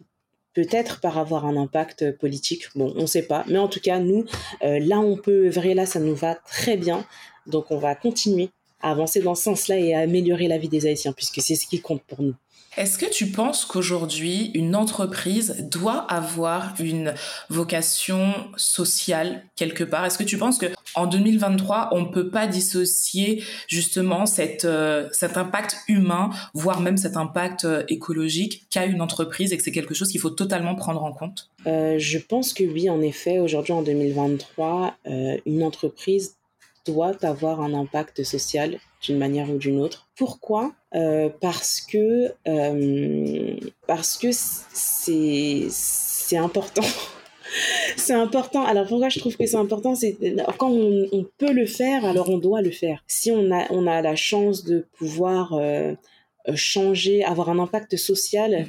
[0.53, 2.65] peut-être par avoir un impact politique.
[2.75, 3.45] Bon, on ne sait pas.
[3.47, 4.25] Mais en tout cas, nous,
[4.63, 7.05] euh, là, on peut œuvrer, là, ça nous va très bien.
[7.47, 8.49] Donc, on va continuer
[8.81, 11.67] à avancer dans ce sens-là et à améliorer la vie des Haïtiens, puisque c'est ce
[11.67, 12.35] qui compte pour nous.
[12.77, 17.13] Est-ce que tu penses qu'aujourd'hui, une entreprise doit avoir une
[17.49, 20.05] vocation sociale quelque part?
[20.05, 24.25] Est-ce que tu penses que en 2023, on ne peut pas dissocier justement
[24.63, 29.63] euh, cet impact humain, voire même cet impact euh, écologique qu'a une entreprise et que
[29.63, 31.49] c'est quelque chose qu'il faut totalement prendre en compte?
[31.67, 34.95] Euh, Je pense que oui, en effet, aujourd'hui en 2023,
[35.45, 36.35] une entreprise
[36.85, 40.09] doit avoir un impact social d'une manière ou d'une autre.
[40.15, 40.73] Pourquoi?
[40.95, 43.55] Euh, Parce que euh,
[43.87, 46.83] parce que c'est c'est important.
[47.97, 48.65] c'est important.
[48.65, 49.95] Alors pourquoi je trouve que c'est important?
[49.95, 50.17] C'est
[50.57, 53.03] quand on, peut le faire, alors on doit le faire.
[53.07, 55.93] Si on a on a la chance de pouvoir euh,
[56.55, 58.67] changer, avoir un impact social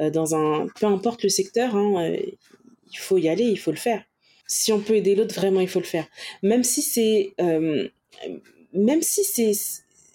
[0.00, 2.14] dans un peu importe le secteur, hein,
[2.92, 4.02] il faut y aller, il faut le faire.
[4.46, 6.06] Si on peut aider l'autre, vraiment, il faut le faire.
[6.42, 7.34] Même si c'est
[8.72, 9.52] même si c'est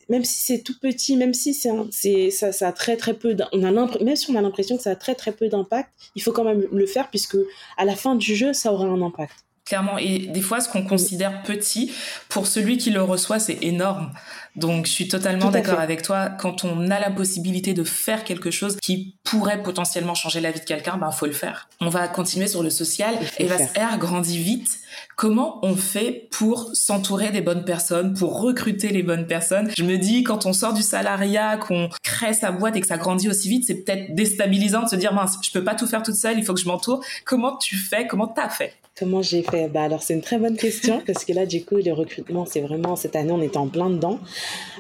[0.10, 3.64] même si c'est tout petit, même si c'est ça, ça a très très peu, on
[3.64, 3.72] a
[4.04, 6.44] même si on a l'impression que ça a très très peu d'impact, il faut quand
[6.44, 7.38] même le faire puisque
[7.78, 9.34] à la fin du jeu, ça aura un impact.
[9.66, 11.94] Clairement, et des fois, ce qu'on considère petit,
[12.28, 14.12] pour celui qui le reçoit, c'est énorme.
[14.56, 16.30] Donc, je suis totalement d'accord avec toi.
[16.30, 20.60] Quand on a la possibilité de faire quelque chose qui pourrait potentiellement changer la vie
[20.60, 21.70] de quelqu'un, ben, faut le faire.
[21.82, 23.16] On va continuer sur le social.
[23.40, 24.80] Eva R grandit vite.
[25.16, 29.72] Comment on fait pour s'entourer des bonnes personnes, pour recruter les bonnes personnes?
[29.76, 32.98] Je me dis, quand on sort du salariat, qu'on crée sa boîte et que ça
[32.98, 36.04] grandit aussi vite, c'est peut-être déstabilisant de se dire, mince, je peux pas tout faire
[36.04, 37.04] toute seule, il faut que je m'entoure.
[37.26, 38.06] Comment tu fais?
[38.08, 38.74] Comment t'as fait?
[38.96, 41.78] Comment j'ai fait bah alors c'est une très bonne question parce que là du coup
[41.78, 44.20] le recrutement c'est vraiment cette année on est en plein dedans.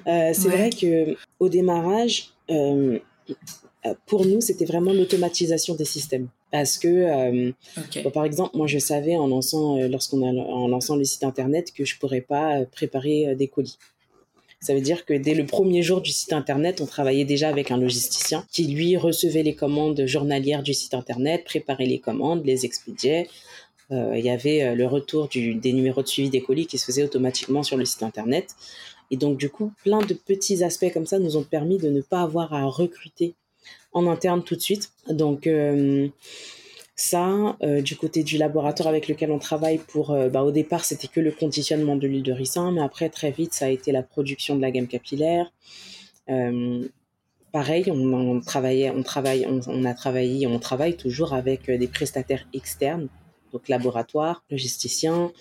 [0.07, 2.99] Euh, c'est vrai que au démarrage euh,
[4.05, 7.51] pour nous c'était vraiment l'automatisation des systèmes parce que euh,
[8.13, 11.83] par exemple moi je savais en lançant lorsqu'on a en lançant le site internet que
[11.83, 13.79] je pourrais pas préparer des colis.
[14.63, 17.69] Ça veut dire que dès le premier jour du site internet, on travaillait déjà avec
[17.69, 22.63] un logisticien qui lui recevait les commandes journalières du site internet, préparait les commandes, les
[22.63, 23.27] expédiait,
[24.15, 27.03] il y avait euh, le retour des numéros de suivi des colis qui se faisait
[27.03, 28.55] automatiquement sur le site internet.
[29.11, 32.01] Et donc, du coup, plein de petits aspects comme ça nous ont permis de ne
[32.01, 33.35] pas avoir à recruter
[33.91, 34.91] en interne tout de suite.
[35.09, 36.07] Donc, euh,
[36.95, 41.19] ça, du côté du laboratoire avec lequel on travaille, pour, bah, au départ, c'était que
[41.19, 44.55] le conditionnement de l'huile de ricin, mais après, très vite, ça a été la production
[44.55, 45.51] de la gamme capillaire.
[47.51, 53.09] pareil, on, on, travaille, on, a travaillé, on travaille toujours avec des prestataires externes
[53.53, 55.31] donc laboratoire, logisticien.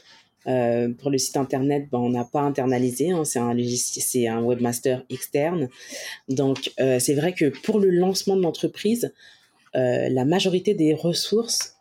[0.48, 5.04] Euh, pour le site internet, ben, on n'a pas internalisé, hein, c'est un un webmaster
[5.08, 5.68] externe.
[6.28, 9.12] Donc euh, c'est vrai que pour le lancement de l'entreprise,
[9.76, 11.76] euh, la majorité des ressources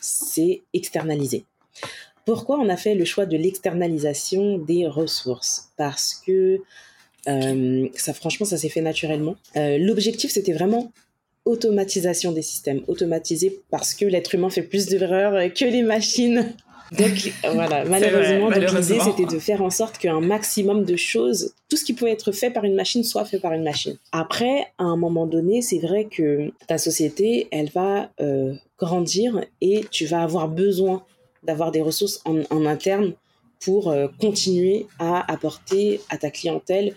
[0.00, 1.44] c'est externalisé.
[2.26, 5.70] Pourquoi on a fait le choix de l'externalisation des ressources?
[5.76, 6.60] Parce que
[7.24, 9.36] ça, franchement, ça s'est fait naturellement.
[9.54, 10.92] L'objectif, c'était vraiment
[11.50, 16.54] automatisation des systèmes, automatisé parce que l'être humain fait plus d'erreurs que les machines.
[16.92, 21.84] Donc voilà, malheureusement, l'idée c'était de faire en sorte qu'un maximum de choses, tout ce
[21.84, 23.96] qui pouvait être fait par une machine, soit fait par une machine.
[24.10, 29.84] Après, à un moment donné, c'est vrai que ta société, elle va euh, grandir et
[29.90, 31.04] tu vas avoir besoin
[31.44, 33.12] d'avoir des ressources en, interne
[33.60, 36.94] pour euh, continuer à apporter à ta clientèle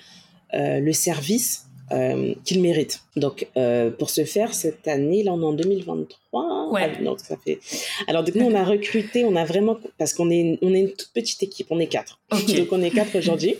[0.53, 3.01] euh, le service euh, qu'il mérite.
[3.15, 6.69] Donc, euh, pour ce faire, cette année, là, on est en 2023.
[6.71, 6.91] Ouais.
[7.05, 7.59] Ah, ça fait...
[8.07, 10.93] Alors, du coup, on a recruté, on a vraiment, parce qu'on est, on est une
[10.93, 12.19] toute petite équipe, on est quatre.
[12.31, 13.55] donc, on est quatre aujourd'hui.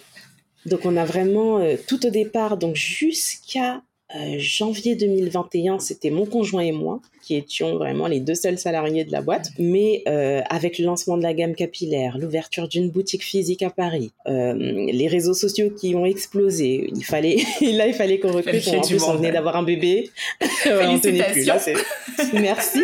[0.66, 3.82] Donc, on a vraiment, tout au départ, donc jusqu'à
[4.16, 9.06] euh, janvier 2021, c'était mon conjoint et moi qui étions vraiment les deux seuls salariés
[9.06, 9.52] de la boîte.
[9.58, 14.12] Mais euh, avec le lancement de la gamme capillaire, l'ouverture d'une boutique physique à Paris,
[14.28, 18.68] euh, les réseaux sociaux qui ont explosé, il fallait là il fallait qu'on recrute.
[18.68, 20.10] En plus, on venait d'avoir un bébé.
[20.42, 21.74] Félicitations.
[22.34, 22.84] Merci.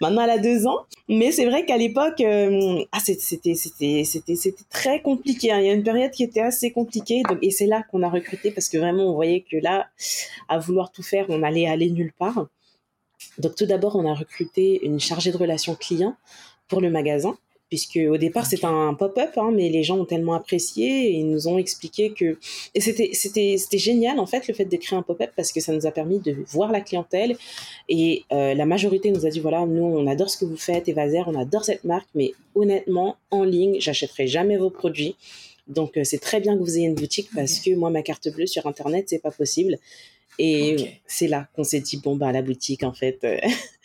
[0.00, 0.86] Maintenant, elle a deux ans.
[1.08, 3.54] Mais c'est vrai qu'à l'époque, ah, c'était,
[4.70, 5.52] très compliqué.
[5.52, 5.60] Hein.
[5.60, 7.22] Il y a une période qui était assez compliquée.
[7.28, 9.86] Donc, et c'est là qu'on a recruté parce que vraiment, on voyait que là,
[10.48, 12.46] à vouloir tout faire, on allait aller nulle part.
[13.38, 16.16] Donc tout d'abord, on a recruté une chargée de relations clients
[16.68, 17.36] pour le magasin,
[17.68, 21.28] puisque au départ c'était un pop-up, hein, mais les gens ont tellement apprécié et ils
[21.28, 22.38] nous ont expliqué que
[22.74, 25.60] et c'était c'était c'était génial en fait le fait de créer un pop-up parce que
[25.60, 27.36] ça nous a permis de voir la clientèle
[27.88, 30.88] et euh, la majorité nous a dit voilà nous on adore ce que vous faites
[30.88, 35.16] Evaser, on adore cette marque, mais honnêtement en ligne j'achèterai jamais vos produits.
[35.66, 38.28] Donc euh, c'est très bien que vous ayez une boutique parce que moi ma carte
[38.28, 39.78] bleue sur internet c'est pas possible.
[40.38, 43.18] Et c'est là qu'on s'est dit, bon, bah, la boutique, en fait.
[43.24, 43.38] Euh,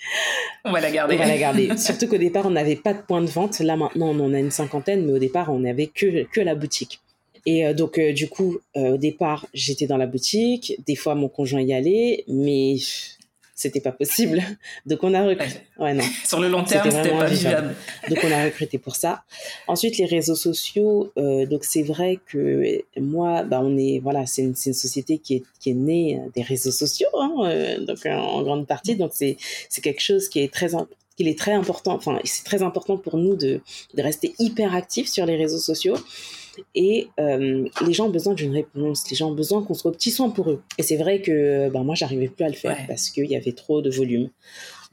[0.66, 1.16] on va la garder.
[1.16, 1.70] On va la garder.
[1.78, 3.60] Surtout qu'au départ, on n'avait pas de point de vente.
[3.60, 6.56] Là, maintenant, on en a une cinquantaine, mais au départ, on n'avait que, que la
[6.56, 7.00] boutique.
[7.46, 10.74] Et euh, donc, euh, du coup, au départ, j'étais dans la boutique.
[10.86, 12.78] Des fois, mon conjoint y allait, mais
[13.60, 14.41] c'était pas possible.
[14.86, 15.60] Donc on a recruté.
[15.78, 15.93] Ouais.
[15.93, 16.04] non.
[16.26, 17.76] Sur le long terme, c'était pas vivable.
[18.10, 19.24] Donc on a recruté pour ça.
[19.67, 21.12] Ensuite les réseaux sociaux.
[21.17, 25.36] Euh, donc c'est vrai que moi, bah on est voilà, c'est une, une, société qui
[25.36, 28.95] est qui est née des réseaux sociaux, hein, euh, donc en grande partie.
[28.95, 30.69] Donc c'est c'est quelque chose qui est très
[31.17, 31.93] qu'il est très important.
[31.95, 33.60] Enfin c'est très important pour nous de
[33.93, 35.98] de rester hyper actifs sur les réseaux sociaux
[36.76, 40.12] et euh, les gens ont besoin d'une réponse, les gens ont besoin qu'on soit petit
[40.12, 40.62] soin pour eux.
[40.78, 43.54] Et c'est vrai que ben, moi, j'arrivais plus à le faire parce qu'il y avait
[43.54, 44.30] trop de volume.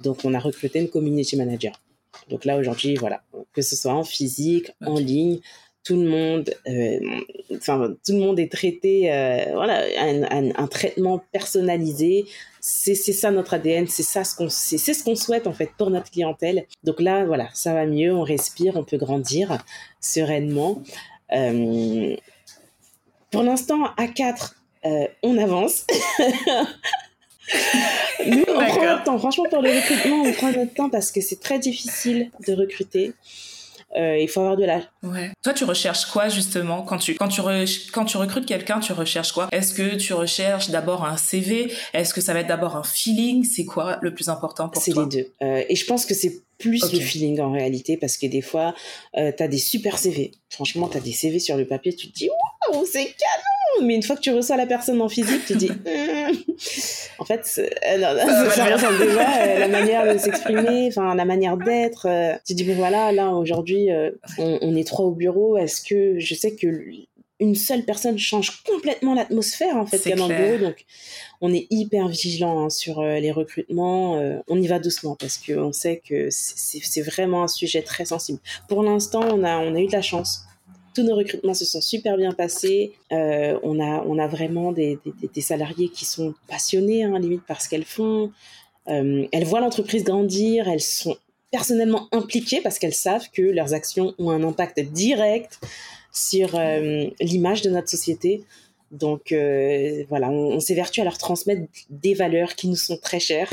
[0.00, 1.80] Donc, on a recruté une community manager.
[2.28, 5.40] Donc là, aujourd'hui, voilà, que ce soit en physique, en ligne,
[5.86, 6.98] tout le monde, euh,
[7.54, 12.24] enfin, tout le monde est traité, euh, voilà, un, un, traitement personnalisé.
[12.60, 15.90] C'est ça notre ADN, c'est ça ce qu'on, c'est ce qu'on souhaite en fait pour
[15.90, 16.66] notre clientèle.
[16.82, 19.58] Donc là, voilà, ça va mieux, on respire, on peut grandir
[20.00, 20.82] sereinement.
[21.32, 22.16] Euh,
[23.30, 25.86] pour l'instant, à 4, euh, on avance.
[28.26, 29.18] Nous, on prend notre temps.
[29.18, 33.14] Franchement, pour le recrutement, on prend notre temps parce que c'est très difficile de recruter.
[33.96, 34.82] Euh, il faut avoir de l'âge.
[35.02, 35.32] Ouais.
[35.42, 37.40] Toi, tu recherches quoi justement quand tu quand tu
[37.92, 39.48] quand tu recrutes quelqu'un, tu recherches quoi?
[39.52, 43.44] Est-ce que tu recherches d'abord un CV Est-ce que ça va être d'abord un feeling?
[43.44, 44.92] C'est quoi le plus important pour toi?
[44.94, 45.32] C'est les deux.
[45.42, 48.74] Euh, et je pense que c'est plus le feeling en réalité parce que des fois,
[49.16, 50.32] euh, tu as des super CV.
[50.50, 52.28] Franchement, tu as des CV sur le papier, tu te dis
[52.70, 53.86] waouh, c'est canon.
[53.86, 56.36] Mais une fois que tu reçois la personne en physique, tu te dis hum.
[57.18, 62.06] en fait, euh, non, ça, euh, la manière de s'exprimer, enfin la manière d'être.
[62.08, 63.88] Euh, tu te dis mais voilà, là aujourd'hui,
[64.38, 65.56] on, on, est trois au bureau.
[65.56, 66.66] Est-ce que je sais que
[67.38, 70.58] une seule personne change complètement l'atmosphère en fait qu'il y a dans le bureau.
[70.58, 70.86] Donc,
[71.40, 74.16] on est hyper vigilant hein, sur euh, les recrutements.
[74.16, 78.38] Euh, on y va doucement parce qu'on sait que c'est vraiment un sujet très sensible.
[78.68, 80.42] Pour l'instant, on a, on a eu de la chance.
[80.94, 82.94] Tous nos recrutements se sont super bien passés.
[83.12, 87.42] Euh, on, a, on a vraiment des, des, des salariés qui sont passionnés, hein, limite,
[87.46, 88.32] par ce qu'elles font.
[88.86, 91.16] elles voient l'entreprise grandir, elles sont
[91.50, 95.60] personnellement impliquées parce qu'elles savent que leurs actions ont un impact direct
[96.16, 98.42] sur euh, l'image de notre société.
[98.90, 103.52] Donc euh, voilà, on, s'évertue à leur transmettre des valeurs qui nous sont très chères.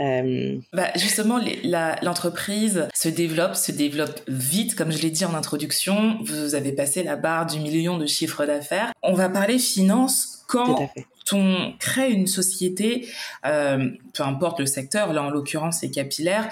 [0.00, 1.40] Euh, bah justement,
[2.02, 6.18] l'entreprise se développe, se développe vite, comme je l'ai dit en introduction.
[6.22, 8.92] Vous avez passé la barre du million de chiffre d'affaires.
[9.02, 10.88] On va parler finance quand
[11.32, 13.08] on crée une société,
[13.42, 16.50] peu importe le secteur, là en l'occurrence c'est capillaire.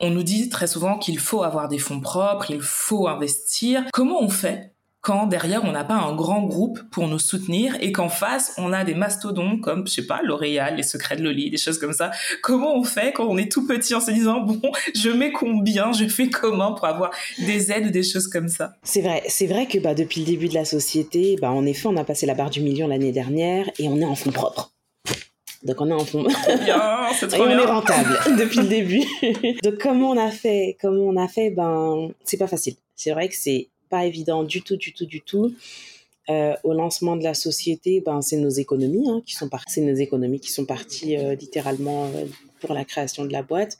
[0.00, 3.84] On nous dit très souvent qu'il faut avoir des fonds propres, il faut investir.
[3.92, 7.92] Comment on fait quand derrière on n'a pas un grand groupe pour nous soutenir et
[7.92, 11.50] qu'en face on a des mastodons comme je sais pas L'Oréal, les Secrets de Loli,
[11.50, 12.10] des choses comme ça.
[12.42, 14.60] Comment on fait quand on est tout petit en se disant bon
[14.94, 18.74] je mets combien, je fais comment pour avoir des aides ou des choses comme ça?
[18.82, 21.88] C'est vrai, c'est vrai que bah, depuis le début de la société, bah, en effet
[21.88, 24.72] on a passé la barre du million l'année dernière et on est en fonds propres.
[25.64, 26.22] Donc on est en fond.
[26.64, 27.60] Bien, c'est trop Et on bien.
[27.60, 29.02] est rentable depuis le début.
[29.64, 32.74] Donc comment on a fait Comment on a fait Ben c'est pas facile.
[32.94, 35.52] C'est vrai que c'est pas évident du tout, du tout, du tout.
[36.30, 39.72] Euh, au lancement de la société, ben c'est nos économies hein, qui sont parties.
[39.74, 42.26] C'est nos économies qui sont parties euh, littéralement euh,
[42.60, 43.78] pour la création de la boîte.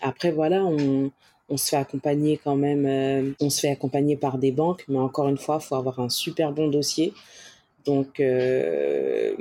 [0.00, 1.10] Après voilà, on,
[1.48, 2.86] on se fait accompagner quand même.
[2.86, 6.00] euh, on se fait accompagner par des banques, mais encore une fois, il faut avoir
[6.00, 7.12] un super bon dossier.
[7.86, 9.32] Donc, euh,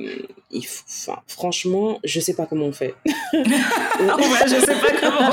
[0.51, 2.93] il faut, enfin, franchement, je sais pas comment on fait.
[3.33, 3.43] ouais,
[4.45, 5.31] je sais pas comment.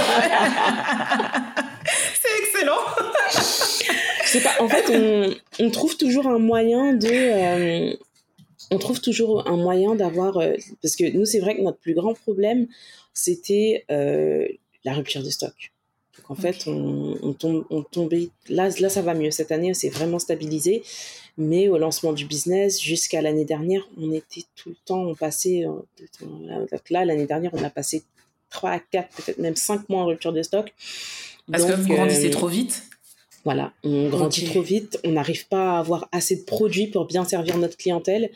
[2.15, 2.81] c'est excellent.
[4.25, 4.55] Je sais pas.
[4.61, 5.35] En fait, on,
[5.65, 7.09] on trouve toujours un moyen de.
[7.11, 7.95] euh,
[8.71, 10.39] on trouve toujours un moyen d'avoir.
[10.39, 12.67] euh, parce que nous, c'est vrai que notre plus grand problème,
[13.13, 15.73] c'était la rupture de stock.
[16.19, 18.31] Donc, en fait, on, on, tombe, on tombait.
[18.49, 19.31] Là, là, ça va mieux.
[19.31, 20.83] Cette année, c'est vraiment stabilisé.
[21.39, 25.65] Mais au lancement du business, jusqu'à l'année dernière, on était tout le temps, on passait.
[25.67, 28.03] euh, Là, l'année dernière, on a passé
[28.51, 30.73] 3 à 4, peut-être même 5 mois en rupture de stock.
[31.51, 32.83] Parce que vous grandissez euh, trop vite.
[33.45, 37.25] voilà, on grandit trop vite, on n'arrive pas à avoir assez de produits pour bien
[37.25, 38.31] servir notre clientèle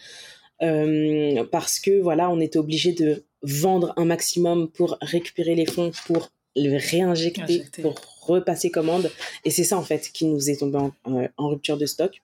[0.62, 5.92] euh, parce que voilà, on était obligé de vendre un maximum pour récupérer les fonds
[6.06, 7.82] pour le réinjecter Injecter.
[7.82, 9.10] pour repasser commande
[9.44, 12.22] et c'est ça en fait qui nous est tombé en, euh, en rupture de stock.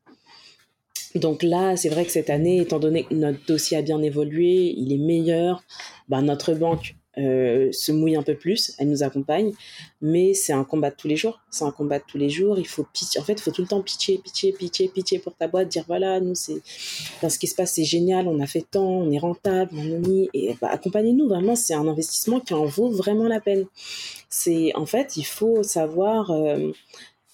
[1.14, 4.74] Donc là, c'est vrai que cette année, étant donné que notre dossier a bien évolué,
[4.76, 5.62] il est meilleur,
[6.08, 9.52] bah, notre banque euh, se mouille un peu plus, elle nous accompagne,
[10.00, 11.40] mais c'est un combat de tous les jours.
[11.50, 12.58] C'est un combat de tous les jours.
[12.58, 13.20] Il faut pitcher.
[13.20, 15.84] En fait, il faut tout le temps pitcher, pitcher, pitcher, pitcher pour ta boîte, dire
[15.86, 16.62] voilà, nous, c'est
[17.20, 19.98] dans ce qui se passe, c'est génial, on a fait tant, on est rentable, on
[19.98, 20.30] mis.
[20.32, 23.66] Et bah, accompagnez-nous, vraiment, c'est un investissement qui en vaut vraiment la peine.
[24.30, 26.72] C'est En fait, il faut savoir, euh,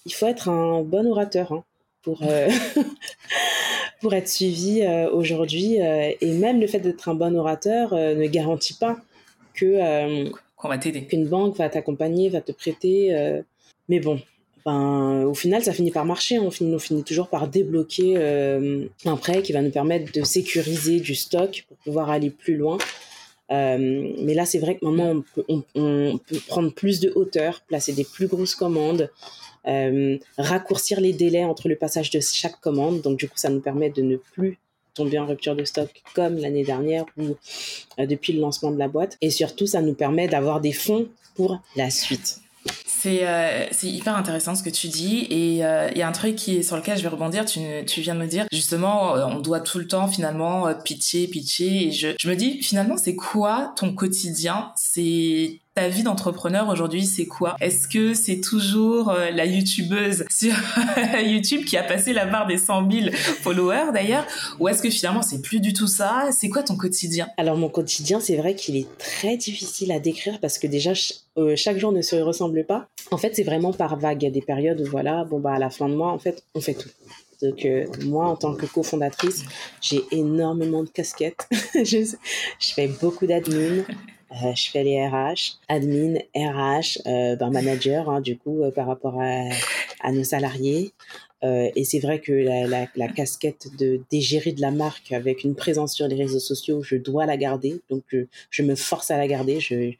[0.05, 1.63] il faut être un bon orateur hein,
[2.03, 2.21] pour.
[2.23, 2.49] euh,
[4.01, 8.25] pour être suivi euh, aujourd'hui euh, et même le fait d'être un bon orateur ne
[8.27, 8.97] garantit pas
[9.53, 11.03] que Qu'on va t'aider.
[11.05, 13.13] qu'une banque va t'accompagner, va te prêter.
[13.13, 13.41] euh,
[13.89, 14.21] mais bon,
[14.65, 16.39] ben, au final, ça finit par marcher.
[16.39, 20.23] On finit, on finit toujours par débloquer euh, un prêt qui va nous permettre de
[20.23, 22.77] sécuriser du stock pour pouvoir aller plus loin.
[23.51, 27.11] Euh, mais là, c'est vrai que maintenant, on peut, on- on peut prendre plus de
[27.15, 29.09] hauteur, placer des plus grosses commandes,
[30.37, 33.01] raccourcir les délais entre le passage de chaque commande.
[33.01, 34.57] Donc, du coup, ça nous permet de ne plus
[34.93, 37.35] tomber en rupture de stock comme l'année dernière ou
[37.99, 39.17] euh, depuis le lancement de la boîte.
[39.21, 42.41] Et surtout, ça nous permet d'avoir des fonds pour la suite.
[42.85, 46.35] C'est euh, hyper intéressant ce que tu dis et euh, il y a un truc
[46.35, 47.45] qui est sur lequel je vais rebondir.
[47.45, 50.73] Tu, tu viens de me dire justement euh, on doit tout le temps finalement euh,
[50.73, 54.73] pitcher, pitcher et je, je me dis finalement c'est quoi ton quotidien?
[54.75, 57.55] C'est ta vie d'entrepreneur aujourd'hui c'est quoi?
[57.61, 60.53] Est-ce que c'est toujours euh, la youtubeuse sur
[61.23, 64.25] YouTube qui a passé la barre des 100 000 followers d'ailleurs?
[64.59, 66.27] Ou est-ce que finalement c'est plus du tout ça?
[66.33, 67.29] C'est quoi ton quotidien?
[67.37, 70.91] Alors mon quotidien, c'est vrai qu'il est très difficile à décrire parce que déjà
[71.37, 72.89] euh, chaque jour ne se ressemble pas.
[73.11, 74.21] En fait, c'est vraiment par vague.
[74.23, 76.19] Il y a des périodes où voilà, bon bah à la fin de mois, en
[76.19, 76.89] fait, on fait tout.
[77.41, 79.45] Donc euh, moi, en tant que cofondatrice,
[79.79, 81.47] j'ai énormément de casquettes.
[81.73, 82.15] je,
[82.59, 83.85] je fais beaucoup d'admin.
[84.31, 88.87] Euh, je fais les RH, admin, RH, euh, ben, manager, hein, du coup, euh, par
[88.87, 89.49] rapport à,
[90.01, 90.93] à nos salariés.
[91.43, 95.45] Euh, et c'est vrai que la, la, la casquette de d'égérie de la marque avec
[95.45, 97.81] une présence sur les réseaux sociaux, je dois la garder.
[97.89, 99.59] Donc, je, je me force à la garder.
[99.59, 99.93] Je,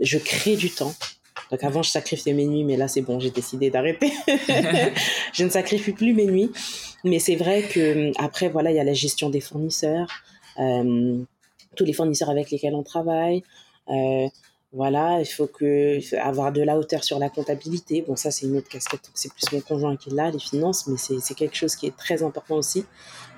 [0.00, 0.94] je crée du temps.
[1.50, 4.12] Donc, avant, je sacrifiais mes nuits, mais là, c'est bon, j'ai décidé d'arrêter.
[5.32, 6.50] je ne sacrifie plus mes nuits.
[7.04, 10.08] Mais c'est vrai que après, voilà, il y a la gestion des fournisseurs,
[10.58, 11.18] euh,
[11.76, 13.42] tous les fournisseurs avec lesquels on travaille.
[13.88, 14.28] Euh,
[14.72, 18.02] voilà, il faut que il faut avoir de la hauteur sur la comptabilité.
[18.02, 19.08] Bon, ça, c'est une autre casquette.
[19.14, 22.22] C'est plus mon conjoint qui l'a, les finances, mais c'est quelque chose qui est très
[22.24, 22.84] important aussi.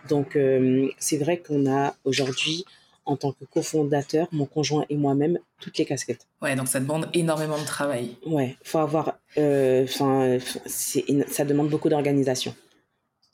[0.09, 2.65] Donc, euh, c'est vrai qu'on a aujourd'hui,
[3.05, 6.27] en tant que cofondateur, mon conjoint et moi-même, toutes les casquettes.
[6.41, 8.17] Ouais, donc ça demande énormément de travail.
[8.25, 9.15] Ouais, faut avoir.
[9.37, 12.55] euh, Enfin, ça demande beaucoup d'organisation.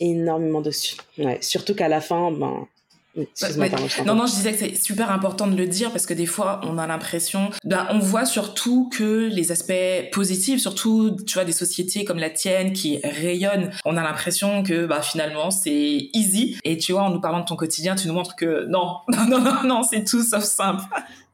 [0.00, 0.72] Énormément de.
[1.18, 2.66] Ouais, surtout qu'à la fin, ben.
[3.14, 6.26] Je Non, non, je disais que c'est super important de le dire parce que des
[6.26, 11.44] fois, on a l'impression, ben, on voit surtout que les aspects positifs, surtout, tu vois,
[11.44, 16.56] des sociétés comme la tienne qui rayonnent, on a l'impression que, bah, finalement, c'est easy.
[16.64, 19.26] Et tu vois, en nous parlant de ton quotidien, tu nous montres que non, non,
[19.26, 20.82] non, non, non, c'est tout sauf simple.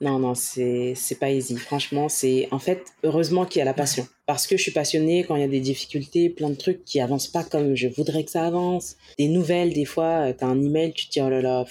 [0.00, 1.56] Non, non, c'est c'est pas easy.
[1.56, 4.06] Franchement, c'est en fait heureusement qu'il y a la passion.
[4.28, 7.00] Parce que je suis passionnée quand il y a des difficultés, plein de trucs qui
[7.00, 8.96] avancent pas comme je voudrais que ça avance.
[9.18, 11.64] Des nouvelles, des fois, euh, t'as un email, tu te dis oh là là,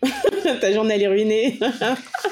[0.60, 1.58] ta journée est ruinée.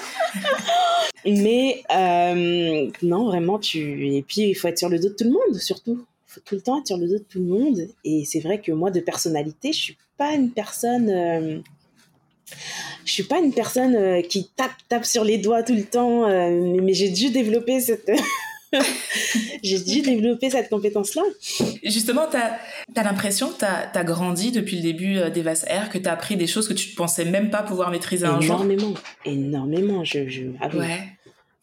[1.26, 5.24] Mais euh, non, vraiment, tu et puis il faut être sur le dos de tout
[5.24, 6.07] le monde, surtout.
[6.28, 7.89] Il faut tout le temps être sur le dos de tout le monde.
[8.05, 11.11] Et c'est vrai que moi, de personnalité, je suis pas une personne.
[11.11, 11.59] euh,
[13.05, 16.28] je suis pas une personne euh, qui tape tape sur les doigts tout le temps,
[16.28, 18.09] mais, j'ai dû développer cette
[19.62, 21.22] j'ai dû développer cette compétence-là.
[21.84, 25.98] Justement, tu as, l'impression que tu as, grandi depuis le début euh, d'Evas Air, que
[25.98, 28.56] tu as appris des choses que tu ne pensais même pas pouvoir maîtriser un jour?
[28.56, 28.94] Énormément,
[29.24, 30.04] énormément.
[30.04, 30.44] Je, je...
[30.60, 30.68] Ah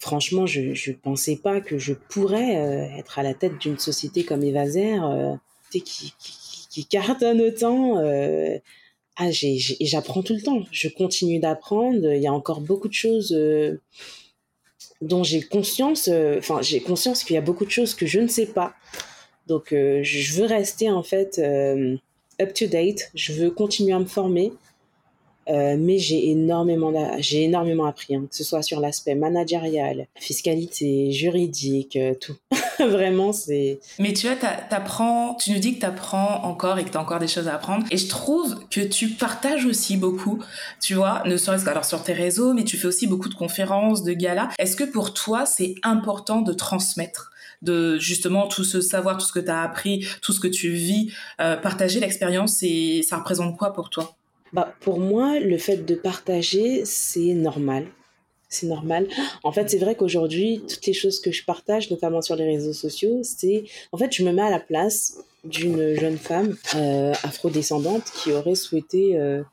[0.02, 2.54] Franchement, je ne pensais pas que je pourrais
[2.98, 5.38] être à la tête d'une société comme Evas Air,
[5.72, 6.14] qui, qui,
[6.70, 7.98] qui, cartonne autant
[9.22, 10.64] ah, j'apprends tout le temps.
[10.72, 12.14] Je continue d'apprendre.
[12.14, 13.82] Il y a encore beaucoup de choses euh,
[15.02, 16.08] dont j'ai conscience.
[16.08, 18.74] Euh, enfin, j'ai conscience qu'il y a beaucoup de choses que je ne sais pas.
[19.48, 23.12] Donc, euh, je veux rester en fait up to date.
[23.16, 24.52] Je veux continuer à me former.
[25.50, 31.12] Euh, mais j'ai énormément, j'ai énormément appris, hein, que ce soit sur l'aspect managérial, fiscalité,
[31.12, 32.36] juridique, euh, tout.
[32.80, 33.80] Vraiment, c'est.
[33.98, 37.28] Mais tu vois, t'apprends, tu nous dis que t'apprends encore et que t'as encore des
[37.28, 37.86] choses à apprendre.
[37.92, 40.40] Et je trouve que tu partages aussi beaucoup,
[40.80, 44.04] tu vois, ne serait-ce qu'alors sur tes réseaux, mais tu fais aussi beaucoup de conférences,
[44.04, 44.50] de galas.
[44.60, 47.32] Est-ce que pour toi, c'est important de transmettre
[47.62, 50.70] de justement tout ce savoir, tout ce que tu as appris, tout ce que tu
[50.70, 54.16] vis, euh, partager l'expérience, et ça représente quoi pour toi?
[54.54, 57.88] Bah, Pour moi, le fait de partager, c'est normal.
[58.50, 59.08] C'est normal.
[59.44, 62.74] En fait, c'est vrai qu'aujourd'hui, toutes les choses que je partage, notamment sur les réseaux
[62.74, 63.64] sociaux, c'est...
[63.92, 68.56] En fait, je me mets à la place d'une jeune femme euh, afrodescendante qui aurait
[68.56, 69.20] souhaité...
[69.20, 69.44] Euh,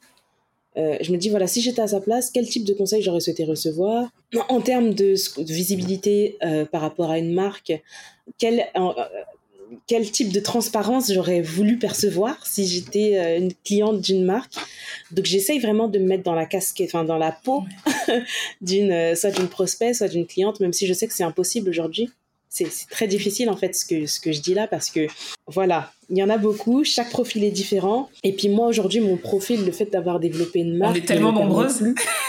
[0.78, 3.20] euh, je me dis, voilà, si j'étais à sa place, quel type de conseils j'aurais
[3.20, 4.08] souhaité recevoir?
[4.48, 6.38] En termes de, de visibilité
[6.70, 7.72] par rapport à une marque,
[8.38, 8.66] quel,
[9.86, 14.54] quel type de transparence j'aurais voulu percevoir si j'étais euh, une cliente d'une marque.
[15.10, 17.64] Donc j'essaye vraiment de me mettre dans la casquette, enfin dans la peau
[18.60, 21.68] d'une euh, soit d'une prospect, soit d'une cliente, même si je sais que c'est impossible
[21.68, 22.10] aujourd'hui.
[22.56, 25.06] C'est très difficile en fait ce que, ce que je dis là parce que
[25.48, 28.08] voilà, il y en a beaucoup, chaque profil est différent.
[28.24, 31.32] Et puis moi aujourd'hui, mon profil, le fait d'avoir développé une marque, on est tellement
[31.32, 31.82] nombreuses.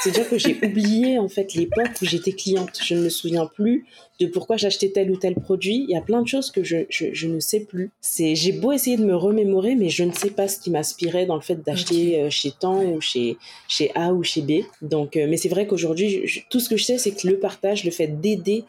[0.03, 2.80] C'est-à-dire que j'ai oublié en fait l'époque où j'étais cliente.
[2.84, 3.86] Je ne me souviens plus
[4.19, 5.86] de pourquoi j'achetais tel ou tel produit.
[5.88, 7.91] Il y a plein de choses que je, je, ne sais plus.
[8.01, 11.25] C'est j'ai beau essayer de me remémorer, mais je ne sais pas ce qui m'inspirait
[11.25, 14.63] dans le fait d'acheter euh, chez Tant ou chez chez A ou chez B.
[14.82, 17.84] Donc, euh, mais c'est vrai qu'aujourd'hui, tout ce que je sais, c'est que le partage,
[17.84, 18.63] le fait d'aider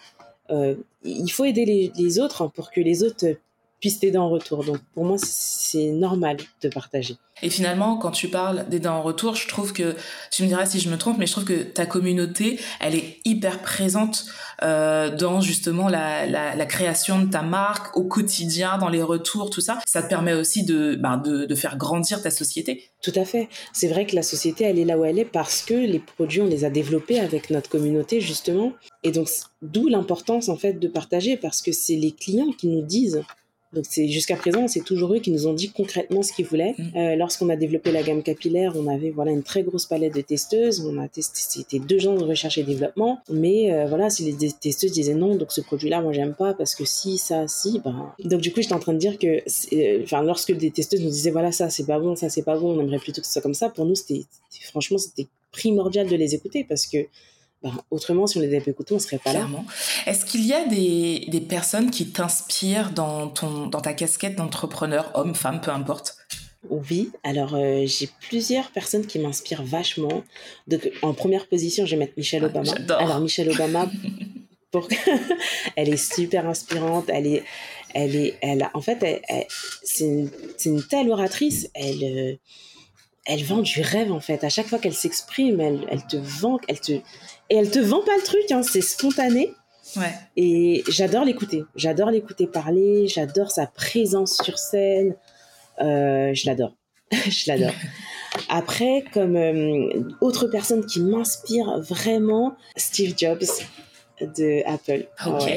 [1.04, 3.36] il faut aider les, les autres hein, pour que les autres
[3.80, 4.64] puissent t'aider en retour.
[4.64, 7.16] Donc pour moi, c'est normal de partager.
[7.42, 9.94] Et finalement, quand tu parles d'aider en retour, je trouve que,
[10.30, 13.18] tu me diras si je me trompe, mais je trouve que ta communauté, elle est
[13.24, 14.26] hyper présente
[14.62, 19.50] euh, dans justement la, la, la, création de ta marque au quotidien, dans les retours,
[19.50, 19.78] tout ça.
[19.86, 22.90] Ça te permet aussi de, ben, de, de faire grandir ta société.
[23.02, 23.48] Tout à fait.
[23.72, 26.40] C'est vrai que la société, elle est là où elle est parce que les produits,
[26.40, 28.72] on les a développés avec notre communauté, justement.
[29.04, 29.28] Et donc,
[29.62, 33.22] d'où l'importance, en fait, de partager parce que c'est les clients qui nous disent
[33.72, 36.74] donc c'est jusqu'à présent, c'est toujours eux qui nous ont dit concrètement ce qu'ils voulaient.
[36.78, 36.96] Mm.
[36.96, 40.22] Euh, lorsqu'on a développé la gamme capillaire, on avait voilà une très grosse palette de
[40.22, 40.80] testeuses.
[40.86, 43.20] On a testé, c'était deux gens de recherche et développement.
[43.30, 46.74] Mais euh, voilà, si les testeuses disaient non, donc ce produit-là, moi j'aime pas parce
[46.74, 48.12] que si, ça, si, ben.
[48.24, 49.42] Donc du coup, j'étais en train de dire que,
[49.74, 52.58] euh, enfin, lorsque des testeuses nous disaient voilà ça c'est pas bon, ça c'est pas
[52.58, 53.68] bon, on aimerait plutôt que ce soit comme ça.
[53.68, 54.22] Pour nous, c'était
[54.62, 56.98] franchement c'était primordial de les écouter parce que
[57.62, 59.48] bah, autrement, si on les avait écoutés, on serait pas là.
[60.06, 65.10] Est-ce qu'il y a des, des personnes qui t'inspirent dans, ton, dans ta casquette d'entrepreneur,
[65.14, 66.16] homme, femme, peu importe?
[66.68, 70.22] Oui, alors euh, j'ai plusieurs personnes qui m'inspirent vachement.
[70.66, 72.72] Donc, en première position, je vais mettre Michelle ah, Obama.
[72.96, 73.90] alors Michelle Obama,
[74.70, 74.88] pour...
[75.76, 77.06] elle est super inspirante.
[77.08, 77.44] Elle est,
[77.94, 79.22] elle est, elle, en fait,
[79.82, 80.30] c'est une,
[80.64, 81.70] une, telle oratrice.
[81.74, 82.34] Elle, euh,
[83.28, 84.42] elle vend du rêve en fait.
[84.42, 87.02] À chaque fois qu'elle s'exprime, elle, elle te vend, elle te, et
[87.50, 89.52] elle te vend pas le truc, hein, c'est spontané.
[89.96, 90.12] Ouais.
[90.36, 91.64] Et j'adore l'écouter.
[91.76, 93.06] J'adore l'écouter parler.
[93.06, 95.14] J'adore sa présence sur scène.
[95.80, 96.74] Euh, je l'adore.
[97.12, 97.72] je l'adore.
[98.48, 103.44] Après, comme euh, autre personne qui m'inspire vraiment, Steve Jobs
[104.20, 105.06] de Apple.
[105.26, 105.50] Ok.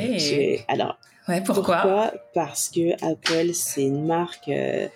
[0.67, 0.97] alors,
[1.27, 2.13] ouais, pourquoi, pourquoi?
[2.33, 4.87] Parce que Apple, c'est une marque, euh,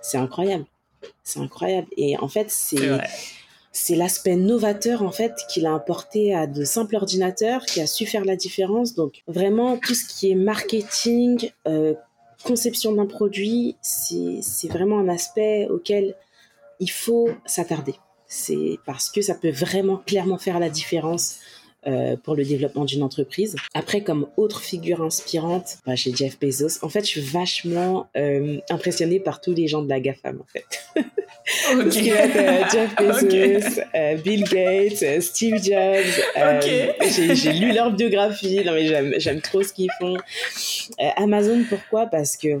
[0.00, 0.64] c'est incroyable.
[1.22, 1.88] C'est incroyable.
[1.96, 2.98] Et en fait, c'est
[3.74, 8.04] c'est l'aspect novateur en fait qu'il a apporté à de simples ordinateurs, qui a su
[8.04, 8.94] faire la différence.
[8.94, 11.94] Donc vraiment tout ce qui est marketing, euh,
[12.44, 16.14] conception d'un produit, c'est vraiment un aspect auquel
[16.80, 17.94] il faut s'attarder.
[18.26, 21.36] C'est parce que ça peut vraiment clairement faire la différence
[21.88, 23.56] euh, pour le développement d'une entreprise.
[23.74, 26.78] Après, comme autre figure inspirante, bah, j'ai Jeff Bezos.
[26.82, 30.46] En fait, je suis vachement euh, impressionnée par tous les gens de la GAFAM, en
[30.46, 30.64] fait.
[31.74, 32.12] Okay.
[32.70, 37.34] Jeff Bezos, euh, Bill Gates, Steve Jobs.
[37.34, 38.62] J'ai lu leur biographie.
[38.64, 40.16] Non, mais j'aime trop ce qu'ils font.
[41.16, 42.06] Amazon, pourquoi?
[42.06, 42.60] Parce que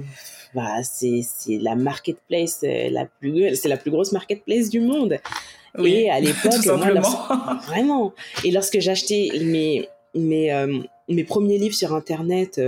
[0.52, 1.22] bah, c'est
[1.60, 5.20] la marketplace la plus c'est la plus grosse marketplace du monde
[5.78, 6.64] et à l'époque,
[7.66, 8.12] vraiment.
[8.44, 10.52] Et lorsque j'achetais mes mes
[11.08, 12.60] mes premiers livres sur internet.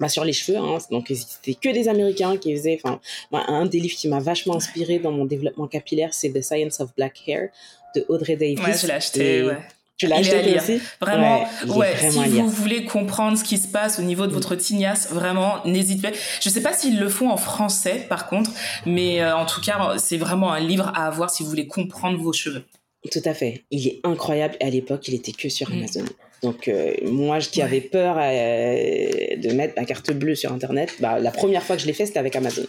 [0.00, 2.80] Bah, sur les cheveux, hein, donc c'était que des Américains qui faisaient.
[2.82, 3.00] Enfin,
[3.32, 6.94] un des livres qui m'a vachement inspiré dans mon développement capillaire, c'est The Science of
[6.96, 7.50] Black Hair
[7.94, 8.58] de Audrey Davis.
[8.60, 9.58] Ouais, je l'ai acheté, ouais.
[9.96, 10.80] Tu l'as acheté aussi?
[11.00, 14.34] Vraiment, ouais, si vous voulez comprendre ce qui se passe au niveau de mm.
[14.34, 16.16] votre tignasse, vraiment, n'hésitez pas.
[16.40, 18.50] Je sais pas s'ils le font en français, par contre,
[18.86, 22.18] mais euh, en tout cas, c'est vraiment un livre à avoir si vous voulez comprendre
[22.18, 22.64] vos cheveux.
[23.12, 23.64] Tout à fait.
[23.70, 24.56] Il est incroyable.
[24.60, 25.74] À l'époque, il était que sur mm.
[25.74, 26.04] Amazon.
[26.44, 31.18] Donc euh, moi, qui avais peur euh, de mettre ma carte bleue sur Internet, bah,
[31.18, 32.66] la première fois que je l'ai fait, c'était avec Amazon.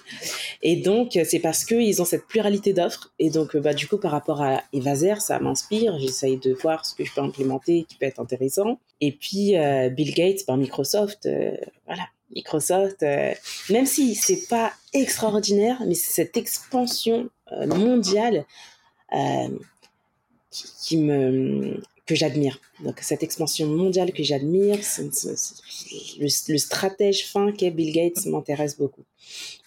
[0.64, 3.12] Et donc c'est parce qu'ils ont cette pluralité d'offres.
[3.20, 6.00] Et donc bah, du coup, par rapport à Evaser, ça m'inspire.
[6.00, 8.80] J'essaye de voir ce que je peux implémenter qui peut être intéressant.
[9.02, 11.28] Et puis euh, Bill Gates par Microsoft,
[11.86, 12.04] voilà.
[12.34, 13.06] Microsoft,
[13.70, 17.30] même si c'est pas extraordinaire, mais c'est cette expansion
[17.68, 18.46] mondiale
[20.82, 22.60] qui me que j'admire.
[22.84, 24.78] Donc cette expansion mondiale que j'admire,
[26.20, 29.04] le, stratège fin qu'est Bill Gates m'intéresse beaucoup.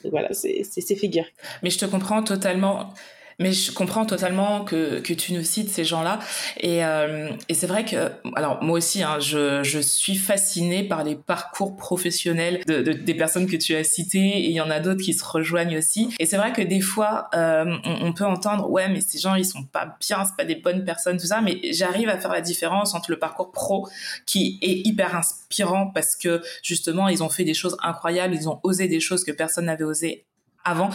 [0.02, 1.26] Donc voilà, c'est ces figures.
[1.62, 2.92] Mais je te comprends totalement.
[3.40, 6.18] Mais je comprends totalement que, que tu nous cites ces gens-là.
[6.58, 11.04] Et, euh, et c'est vrai que, alors moi aussi, hein, je, je suis fascinée par
[11.04, 14.18] les parcours professionnels de, de, des personnes que tu as citées.
[14.18, 16.12] Et il y en a d'autres qui se rejoignent aussi.
[16.18, 19.36] Et c'est vrai que des fois, euh, on, on, peut entendre, ouais, mais ces gens,
[19.36, 21.40] ils sont pas bien, c'est pas des bonnes personnes, tout ça.
[21.40, 23.88] Mais j'arrive à faire la différence entre le parcours pro
[24.26, 28.58] qui est hyper inspirant parce que justement, ils ont fait des choses incroyables, ils ont
[28.64, 30.24] osé des choses que personne n'avait osé
[30.64, 30.90] avant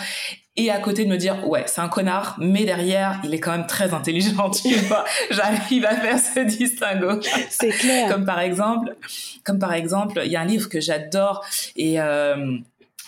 [0.55, 3.51] et à côté de me dire ouais c'est un connard mais derrière il est quand
[3.51, 5.05] même très intelligent tu vois.
[5.31, 7.19] J'arrive à faire ce distinguo.
[7.49, 8.11] C'est clair.
[8.11, 8.95] Comme par exemple
[9.43, 11.43] comme par exemple il y a un livre que j'adore
[11.75, 12.57] et euh,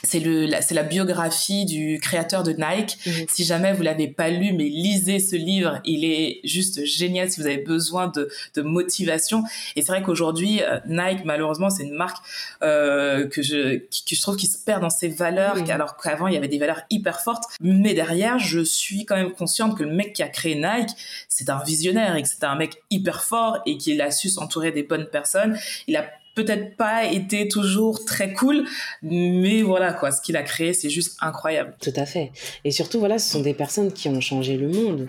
[0.03, 2.97] c'est le c'est la biographie du créateur de Nike.
[3.05, 3.25] Mhm.
[3.29, 7.39] Si jamais vous l'avez pas lu, mais lisez ce livre, il est juste génial si
[7.39, 9.43] vous avez besoin de, de motivation.
[9.75, 12.17] Et c'est vrai qu'aujourd'hui euh, Nike malheureusement c'est une marque
[12.61, 16.33] euh, que je que je trouve qui se perd dans ses valeurs, alors qu'avant il
[16.33, 17.45] y avait des valeurs hyper fortes.
[17.61, 20.91] Mais derrière, je suis quand même consciente que le mec qui a créé Nike,
[21.29, 24.71] c'est un visionnaire et que c'était un mec hyper fort et qu'il a su s'entourer
[24.71, 25.57] des bonnes personnes.
[25.87, 26.05] Il a
[26.35, 28.65] peut-être pas été toujours très cool,
[29.01, 31.75] mais voilà quoi, ce qu'il a créé, c'est juste incroyable.
[31.81, 32.31] Tout à fait.
[32.63, 35.07] Et surtout, voilà, ce sont des personnes qui ont changé le monde,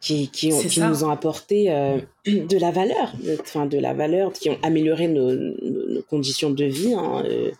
[0.00, 4.32] qui, qui, ont, qui nous ont apporté euh, de la valeur, enfin de la valeur,
[4.32, 6.94] qui ont amélioré nos, nos, conditions de vie.
[6.94, 7.50] Hein, euh,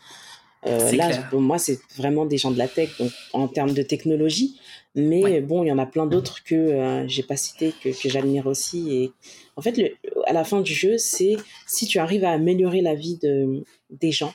[0.67, 3.83] euh là, pour moi, c'est vraiment des gens de la tech, donc en termes de
[3.83, 4.61] technologie.
[4.95, 8.09] Mais bon, il y en a plein d'autres que euh, j'ai pas cité, que, que
[8.09, 8.95] j'admire aussi.
[8.95, 9.13] Et
[9.57, 9.95] en fait, le,
[10.27, 11.37] à la fin du jeu, c'est
[11.67, 14.35] si tu arrives à améliorer la vie de, des gens,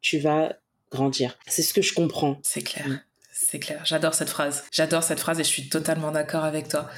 [0.00, 0.56] tu vas
[0.90, 1.38] grandir.
[1.46, 2.38] C'est ce que je comprends.
[2.42, 2.86] C'est clair.
[3.32, 4.64] C'est clair, j'adore cette phrase.
[4.72, 6.88] J'adore cette phrase et je suis totalement d'accord avec toi.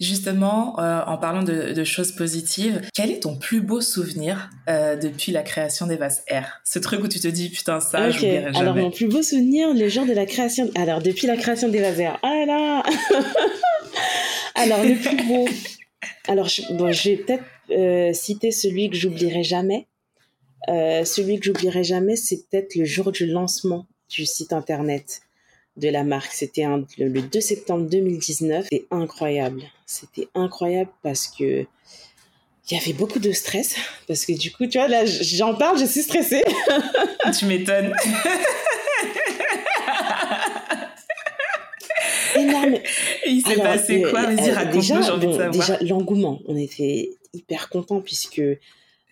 [0.00, 4.96] Justement, euh, en parlant de, de, choses positives, quel est ton plus beau souvenir euh,
[4.96, 6.62] depuis la création des vases R?
[6.64, 8.12] Ce truc où tu te dis, putain, ça, okay.
[8.12, 8.58] je jamais.
[8.58, 10.70] Alors, mon plus beau souvenir, le jour de la création...
[10.74, 12.18] Alors, depuis la création des vases R.
[12.22, 12.82] Ah là
[14.54, 15.46] Alors, le plus beau...
[16.28, 19.86] Alors, je, bon, je vais peut-être euh, citer celui que j'oublierai jamais.
[20.68, 25.20] Euh, celui que j'oublierai jamais, c'est peut-être le jour du lancement du site internet
[25.76, 26.32] de la marque.
[26.32, 26.64] C'était
[26.98, 28.66] le 2 septembre 2019.
[28.70, 29.62] C'était incroyable.
[29.86, 31.66] C'était incroyable parce que
[32.70, 33.74] il y avait beaucoup de stress.
[34.06, 36.44] Parce que du coup, tu vois, là, j'en parle, je suis stressée.
[37.38, 37.92] tu m'étonnes.
[42.36, 42.76] Énorme.
[43.26, 44.20] il s'est passé quoi?
[44.20, 45.50] Euh, Vas-y, raconte Déjà, j'ai envie de savoir.
[45.50, 46.40] déjà l'engouement.
[46.46, 48.42] On était hyper contents puisque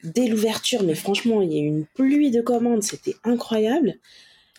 [0.05, 2.85] dès l'ouverture, mais franchement, il y a eu une pluie de commandes.
[2.85, 3.99] C'était incroyable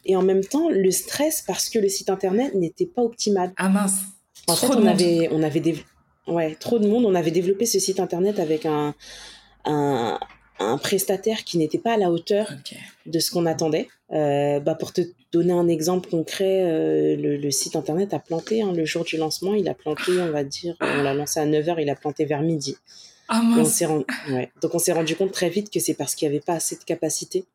[0.05, 3.51] et en même temps le stress parce que le site internet n'était pas optimal.
[3.57, 4.01] Ah mince.
[4.47, 5.83] En trop fait, on avait, on avait des,
[6.27, 7.05] ouais, trop de monde.
[7.05, 8.95] On avait développé ce site internet avec un,
[9.65, 10.19] un,
[10.59, 12.77] un prestataire qui n'était pas à la hauteur okay.
[13.05, 13.87] de ce qu'on attendait.
[14.11, 18.63] Euh, bah pour te donner un exemple concret, euh, le, le, site internet a planté
[18.63, 19.53] hein, le jour du lancement.
[19.53, 22.41] Il a planté, on va dire, on l'a lancé à 9h, il a planté vers
[22.41, 22.75] midi.
[23.27, 23.81] Ah mince.
[23.83, 24.51] On rendu, ouais.
[24.61, 26.75] Donc on s'est rendu compte très vite que c'est parce qu'il n'y avait pas assez
[26.75, 27.45] de capacité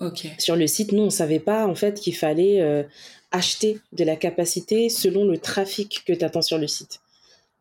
[0.00, 0.32] Okay.
[0.38, 2.82] Sur le site, nous, on savait pas en fait qu'il fallait euh,
[3.30, 7.00] acheter de la capacité selon le trafic que tu attends sur le site.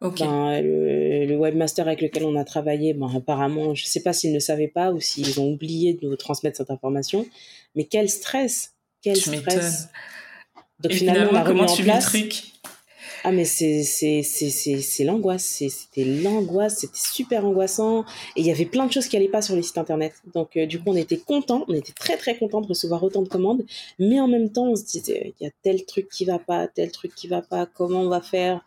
[0.01, 0.25] Okay.
[0.25, 4.33] Ben, le, le, webmaster avec lequel on a travaillé, ben, apparemment, je sais pas s'ils
[4.33, 7.25] ne savaient pas ou s'ils ont oublié de nous transmettre cette information,
[7.75, 9.87] mais quel stress, quel tu stress.
[10.79, 12.13] Donc Et finalement, finalement, on a comment tu place.
[12.13, 12.52] Le truc?
[13.23, 18.01] Ah mais c'est c'est c'est c'est c'est l'angoisse, c'était l'angoisse, c'était super angoissant
[18.35, 20.13] et il y avait plein de choses qui allaient pas sur les sites internet.
[20.33, 23.21] Donc euh, du coup on était content, on était très très content de recevoir autant
[23.21, 23.63] de commandes,
[23.97, 26.67] mais en même temps on se disait il y a tel truc qui va pas,
[26.67, 28.65] tel truc qui va pas, comment on va faire?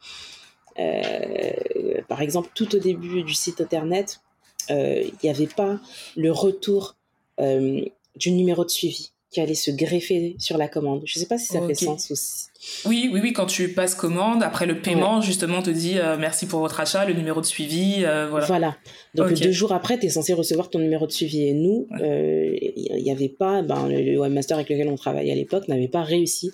[2.09, 4.20] Par exemple, tout au début du site internet,
[4.68, 5.80] il n'y avait pas
[6.16, 6.96] le retour
[7.38, 11.02] du numéro de suivi qui allait se greffer sur la commande.
[11.04, 12.46] Je ne sais pas si ça fait sens aussi.
[12.84, 16.16] Oui, oui, oui, quand tu passes commande, après le paiement, justement, on te dit euh,
[16.18, 18.46] merci pour votre achat, le numéro de suivi, euh, voilà.
[18.46, 18.76] Voilà.
[19.14, 21.46] Donc deux jours après, tu es censé recevoir ton numéro de suivi.
[21.46, 25.36] Et nous, il euh, n'y avait pas, ben, le, webmaster avec lequel on travaillait à
[25.36, 26.52] l'époque n'avait pas réussi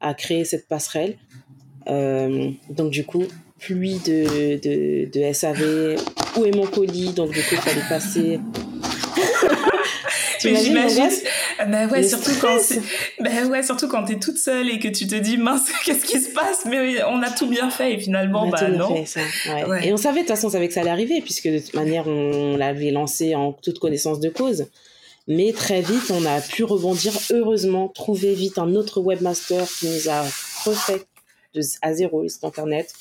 [0.00, 1.16] à créer cette passerelle.
[1.86, 3.24] donc du coup,
[3.58, 5.96] pluie de, de, de SAV,
[6.38, 7.12] où est mon colis?
[7.12, 8.40] Donc du coup, il fallait passer
[10.42, 11.10] j'imagine.
[11.68, 12.58] Bah ouais, surtout quand
[13.20, 16.20] bah ouais, surtout quand t'es toute seule et que tu te dis mince, qu'est-ce qui
[16.20, 16.64] se passe?
[16.66, 18.94] Mais on a tout bien fait et finalement, bah non.
[18.94, 19.20] Fait, ça.
[19.82, 21.74] Et on savait de toute façon, on savait que ça allait arriver puisque de toute
[21.74, 24.66] manière, on l'avait lancé en toute connaissance de cause.
[25.28, 30.08] Mais très vite, on a pu rebondir, heureusement, trouver vite un autre webmaster qui nous
[30.10, 30.22] a
[30.64, 31.02] refait
[31.54, 32.92] de, à zéro le site internet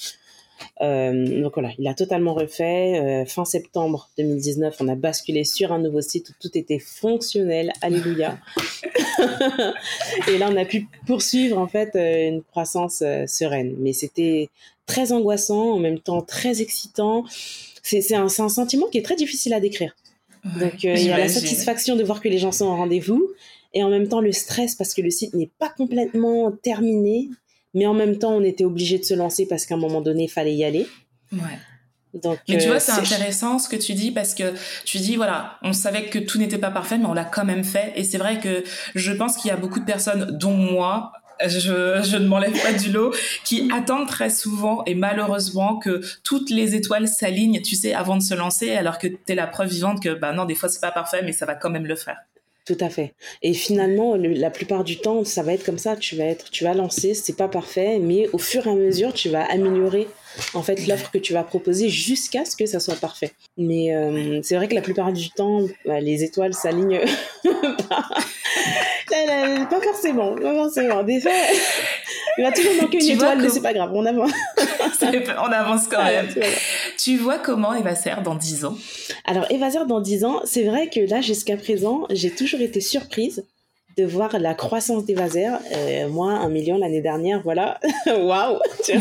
[0.79, 2.99] donc voilà, il a totalement refait.
[2.99, 7.71] Euh, fin septembre 2019, on a basculé sur un nouveau site où tout était fonctionnel.
[7.81, 8.37] Alléluia.
[10.27, 13.75] et là, on a pu poursuivre en fait euh, une croissance sereine.
[13.79, 14.49] Mais c'était
[14.85, 17.25] très angoissant, en même temps très excitant.
[17.83, 19.95] C'est un, un, sentiment qui est très difficile à décrire.
[20.59, 23.29] Donc il y a la satisfaction de voir que les gens sont au rendez-vous
[23.73, 27.29] et en même temps le stress parce que le site n'est pas complètement terminé
[27.73, 30.23] mais en même temps, on était obligé de se lancer parce qu'à un moment donné,
[30.23, 30.87] il fallait y aller.
[31.31, 31.39] Ouais.
[32.13, 34.53] Donc, mais tu vois, euh, c'est intéressant ce que tu dis parce que
[34.83, 37.63] tu dis, voilà, on savait que tout n'était pas parfait, mais on l'a quand même
[37.63, 37.93] fait.
[37.95, 38.63] Et c'est vrai que
[38.95, 41.13] je pense qu'il y a beaucoup de personnes, dont moi,
[41.45, 43.15] je, je ne m'enlève pas du lot,
[43.45, 48.23] qui attendent très souvent et malheureusement que toutes les étoiles s'alignent, tu sais, avant de
[48.23, 50.81] se lancer, alors que tu es la preuve vivante que, bah non, des fois c'est
[50.81, 52.17] pas parfait, mais ça va quand même le faire.
[52.71, 53.15] Tout à fait.
[53.41, 55.97] Et finalement, la plupart du temps, ça va être comme ça.
[55.97, 59.11] Tu vas être, tu vas lancer, c'est pas parfait, mais au fur et à mesure,
[59.11, 60.07] tu vas améliorer
[60.53, 63.31] en fait l'offre que tu vas proposer jusqu'à ce que ça soit parfait.
[63.57, 66.99] Mais euh, c'est vrai que la plupart du temps, bah, les étoiles s'alignent
[67.89, 68.03] pas.
[69.69, 71.03] pas forcément, pas forcément.
[71.03, 71.31] Des fois,
[72.37, 74.31] il va toujours manquer une étoile, mais c'est pas grave, on avance.
[75.01, 76.27] on avance quand même.
[76.97, 78.77] tu vois comment Evaser dans 10 ans?
[79.25, 83.45] Alors, Evaser dans 10 ans, c'est vrai que là, jusqu'à présent, j'ai toujours été surprise
[83.97, 85.49] de voir la croissance d'Evaser.
[85.73, 87.79] Euh, moi, un million l'année dernière, voilà.
[88.07, 88.59] Waouh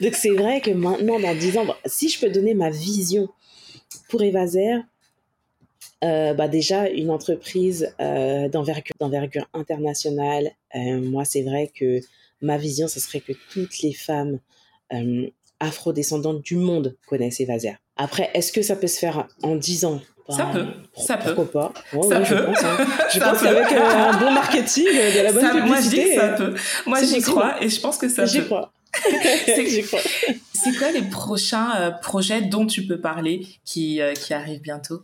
[0.00, 3.28] Donc, c'est vrai que maintenant, dans 10 ans, si je peux donner ma vision
[4.08, 4.76] pour Evaser,
[6.04, 10.50] euh, bah déjà une entreprise euh, d'envergure internationale.
[10.74, 12.00] Moi, c'est vrai que
[12.42, 14.38] ma vision, ce serait que toutes les femmes
[15.58, 17.76] afro-descendantes du monde connaissent Evaser.
[17.96, 20.00] Après, est-ce que ça peut se faire en 10 ans?
[20.28, 20.66] Ça peut,
[20.96, 21.34] ça peut.
[21.34, 22.76] Pourquoi pas Ça Je pense, hein.
[23.14, 25.66] je pense qu'avec un bon marketing, de la bonne ça, publicité...
[25.68, 26.54] Moi, je dis que ça peut.
[26.86, 28.72] Moi, j'y crois et je pense que ça J'y crois.
[30.52, 35.02] C'est quoi les prochains projets dont tu peux parler qui, qui arrivent bientôt?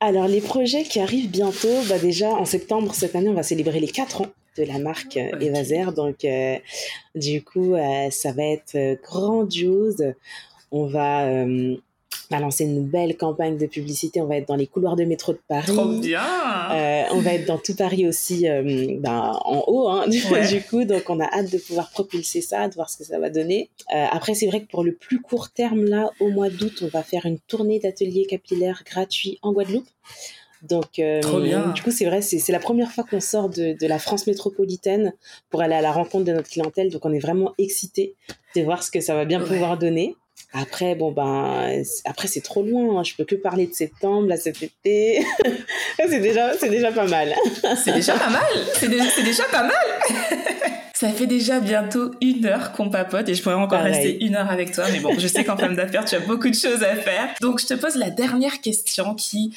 [0.00, 3.80] Alors, les projets qui arrivent bientôt, bah déjà en septembre cette année, on va célébrer
[3.80, 4.26] les 4 ans
[4.56, 5.92] de la marque euh, Evaser.
[5.94, 6.56] Donc, euh,
[7.14, 10.14] du coup, euh, ça va être grandiose.
[10.70, 11.26] On va
[12.30, 14.20] va lancer une belle campagne de publicité.
[14.20, 15.72] On va être dans les couloirs de métro de Paris.
[15.72, 16.22] Trop bien
[16.72, 18.62] euh, On va être dans tout Paris aussi, euh,
[18.98, 20.84] ben, en haut, hein, du, coup.
[20.84, 23.70] Donc, on a hâte de pouvoir propulser ça, de voir ce que ça va donner.
[23.94, 26.88] Euh, après, c'est vrai que pour le plus court terme, là, au mois d'août, on
[26.88, 29.88] va faire une tournée d'ateliers capillaires gratuits en Guadeloupe.
[30.62, 34.26] Donc, du coup, c'est vrai, c'est la première fois qu'on sort de, de, la France
[34.26, 35.12] métropolitaine
[35.50, 36.90] pour aller à la rencontre de notre clientèle.
[36.90, 38.16] Donc, on est vraiment excités
[38.56, 40.16] de voir ce que ça va bien pouvoir donner.
[40.54, 42.98] Après, bon, ben, après, c'est trop loin.
[42.98, 43.04] Hein.
[43.04, 45.24] Je peux que parler de septembre, là, cet été.
[45.98, 47.34] c'est déjà, c'est déjà pas mal.
[47.84, 48.42] c'est déjà pas mal.
[48.74, 49.76] C'est déjà, pas mal.
[50.94, 54.50] Ça fait déjà bientôt une heure qu'on papote et je pourrais encore rester une heure
[54.50, 54.84] avec toi.
[54.90, 57.28] Mais bon, je sais qu'en femme d'affaires, tu as beaucoup de choses à faire.
[57.40, 59.54] Donc, je te pose la dernière question qui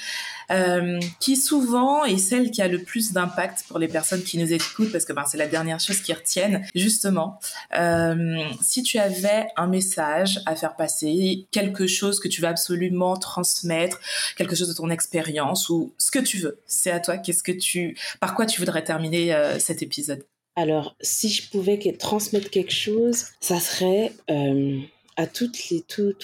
[0.52, 4.52] euh, qui souvent est celle qui a le plus d'impact pour les personnes qui nous
[4.52, 6.66] écoutent, parce que ben, c'est la dernière chose qu'ils retiennent.
[6.76, 7.40] Justement,
[7.78, 13.16] euh, si tu avais un message à faire passer, quelque chose que tu veux absolument
[13.18, 14.00] transmettre,
[14.36, 17.18] quelque chose de ton expérience ou ce que tu veux, c'est à toi.
[17.18, 20.26] Qu'est-ce que tu, par quoi tu voudrais terminer euh, cet épisode?
[20.58, 24.12] Alors, si je pouvais transmettre quelque chose, ça serait
[25.16, 25.52] à tous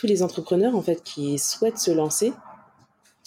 [0.04, 2.34] les entrepreneurs en fait qui souhaitent se lancer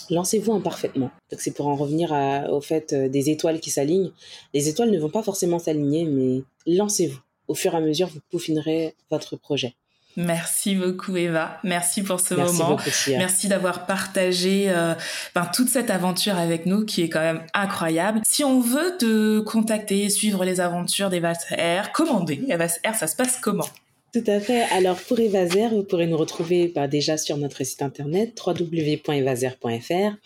[0.09, 1.11] lancez-vous imparfaitement.
[1.31, 2.13] Donc c'est pour en revenir
[2.51, 4.13] au fait euh, des étoiles qui s'alignent.
[4.55, 7.21] Les étoiles ne vont pas forcément s'aligner, mais lancez-vous.
[7.49, 9.75] Au fur et à mesure, vous peaufinerez votre projet.
[10.17, 12.77] Merci beaucoup Eva, merci pour ce moment,
[13.17, 14.95] merci d'avoir partagé euh,
[15.37, 18.21] ben, toute cette aventure avec nous qui est quand même incroyable.
[18.27, 23.15] Si on veut te contacter, suivre les aventures d'Eva Air, commander Eva Air, ça se
[23.15, 23.69] passe comment?
[24.13, 24.63] Tout à fait.
[24.73, 30.17] Alors pour Evaser, vous pourrez nous retrouver bah, déjà sur notre site internet www.evaser.fr.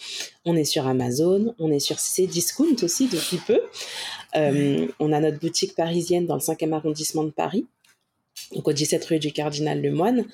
[0.46, 3.60] On est sur Amazon, on est sur Cdiscount aussi depuis peu.
[4.36, 7.66] Euh, on a notre boutique parisienne dans le 5e arrondissement de Paris,
[8.54, 10.24] donc au 17 rue du Cardinal Lemoine.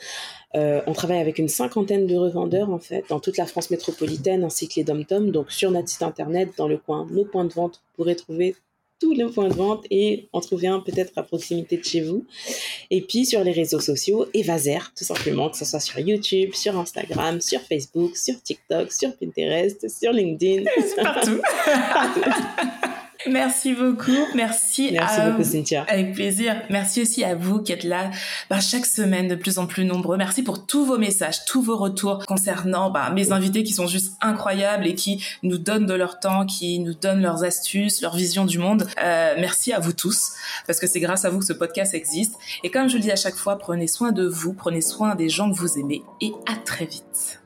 [0.55, 4.45] Euh, on travaille avec une cinquantaine de revendeurs en fait dans toute la France métropolitaine
[4.45, 7.53] ainsi que les dom Donc sur notre site internet, dans le coin, nos points de
[7.53, 8.55] vente, vous pourrez trouver
[9.01, 12.27] tous les points de vente et en trouver un peut-être à proximité de chez vous.
[12.91, 16.79] Et puis sur les réseaux sociaux, Evaser, tout simplement, que ce soit sur YouTube, sur
[16.79, 20.65] Instagram, sur Facebook, sur TikTok, sur Pinterest, sur LinkedIn.
[20.97, 21.41] Partout.
[21.65, 22.21] Partout.
[23.29, 24.27] Merci beaucoup.
[24.35, 25.85] Merci, Merci à beaucoup, Cynthia.
[25.89, 26.63] Avec plaisir.
[26.71, 28.11] Merci aussi à vous qui êtes là
[28.49, 30.17] bah, chaque semaine de plus en plus nombreux.
[30.17, 34.15] Merci pour tous vos messages, tous vos retours concernant bah, mes invités qui sont juste
[34.21, 38.45] incroyables et qui nous donnent de leur temps, qui nous donnent leurs astuces, leur vision
[38.47, 38.87] du monde.
[39.03, 40.33] Euh, merci à vous tous
[40.67, 42.35] parce que c'est grâce à vous que ce podcast existe.
[42.65, 45.29] Et comme je le dis à chaque fois, prenez soin de vous, prenez soin des
[45.29, 47.40] gens que vous aimez et à très vite.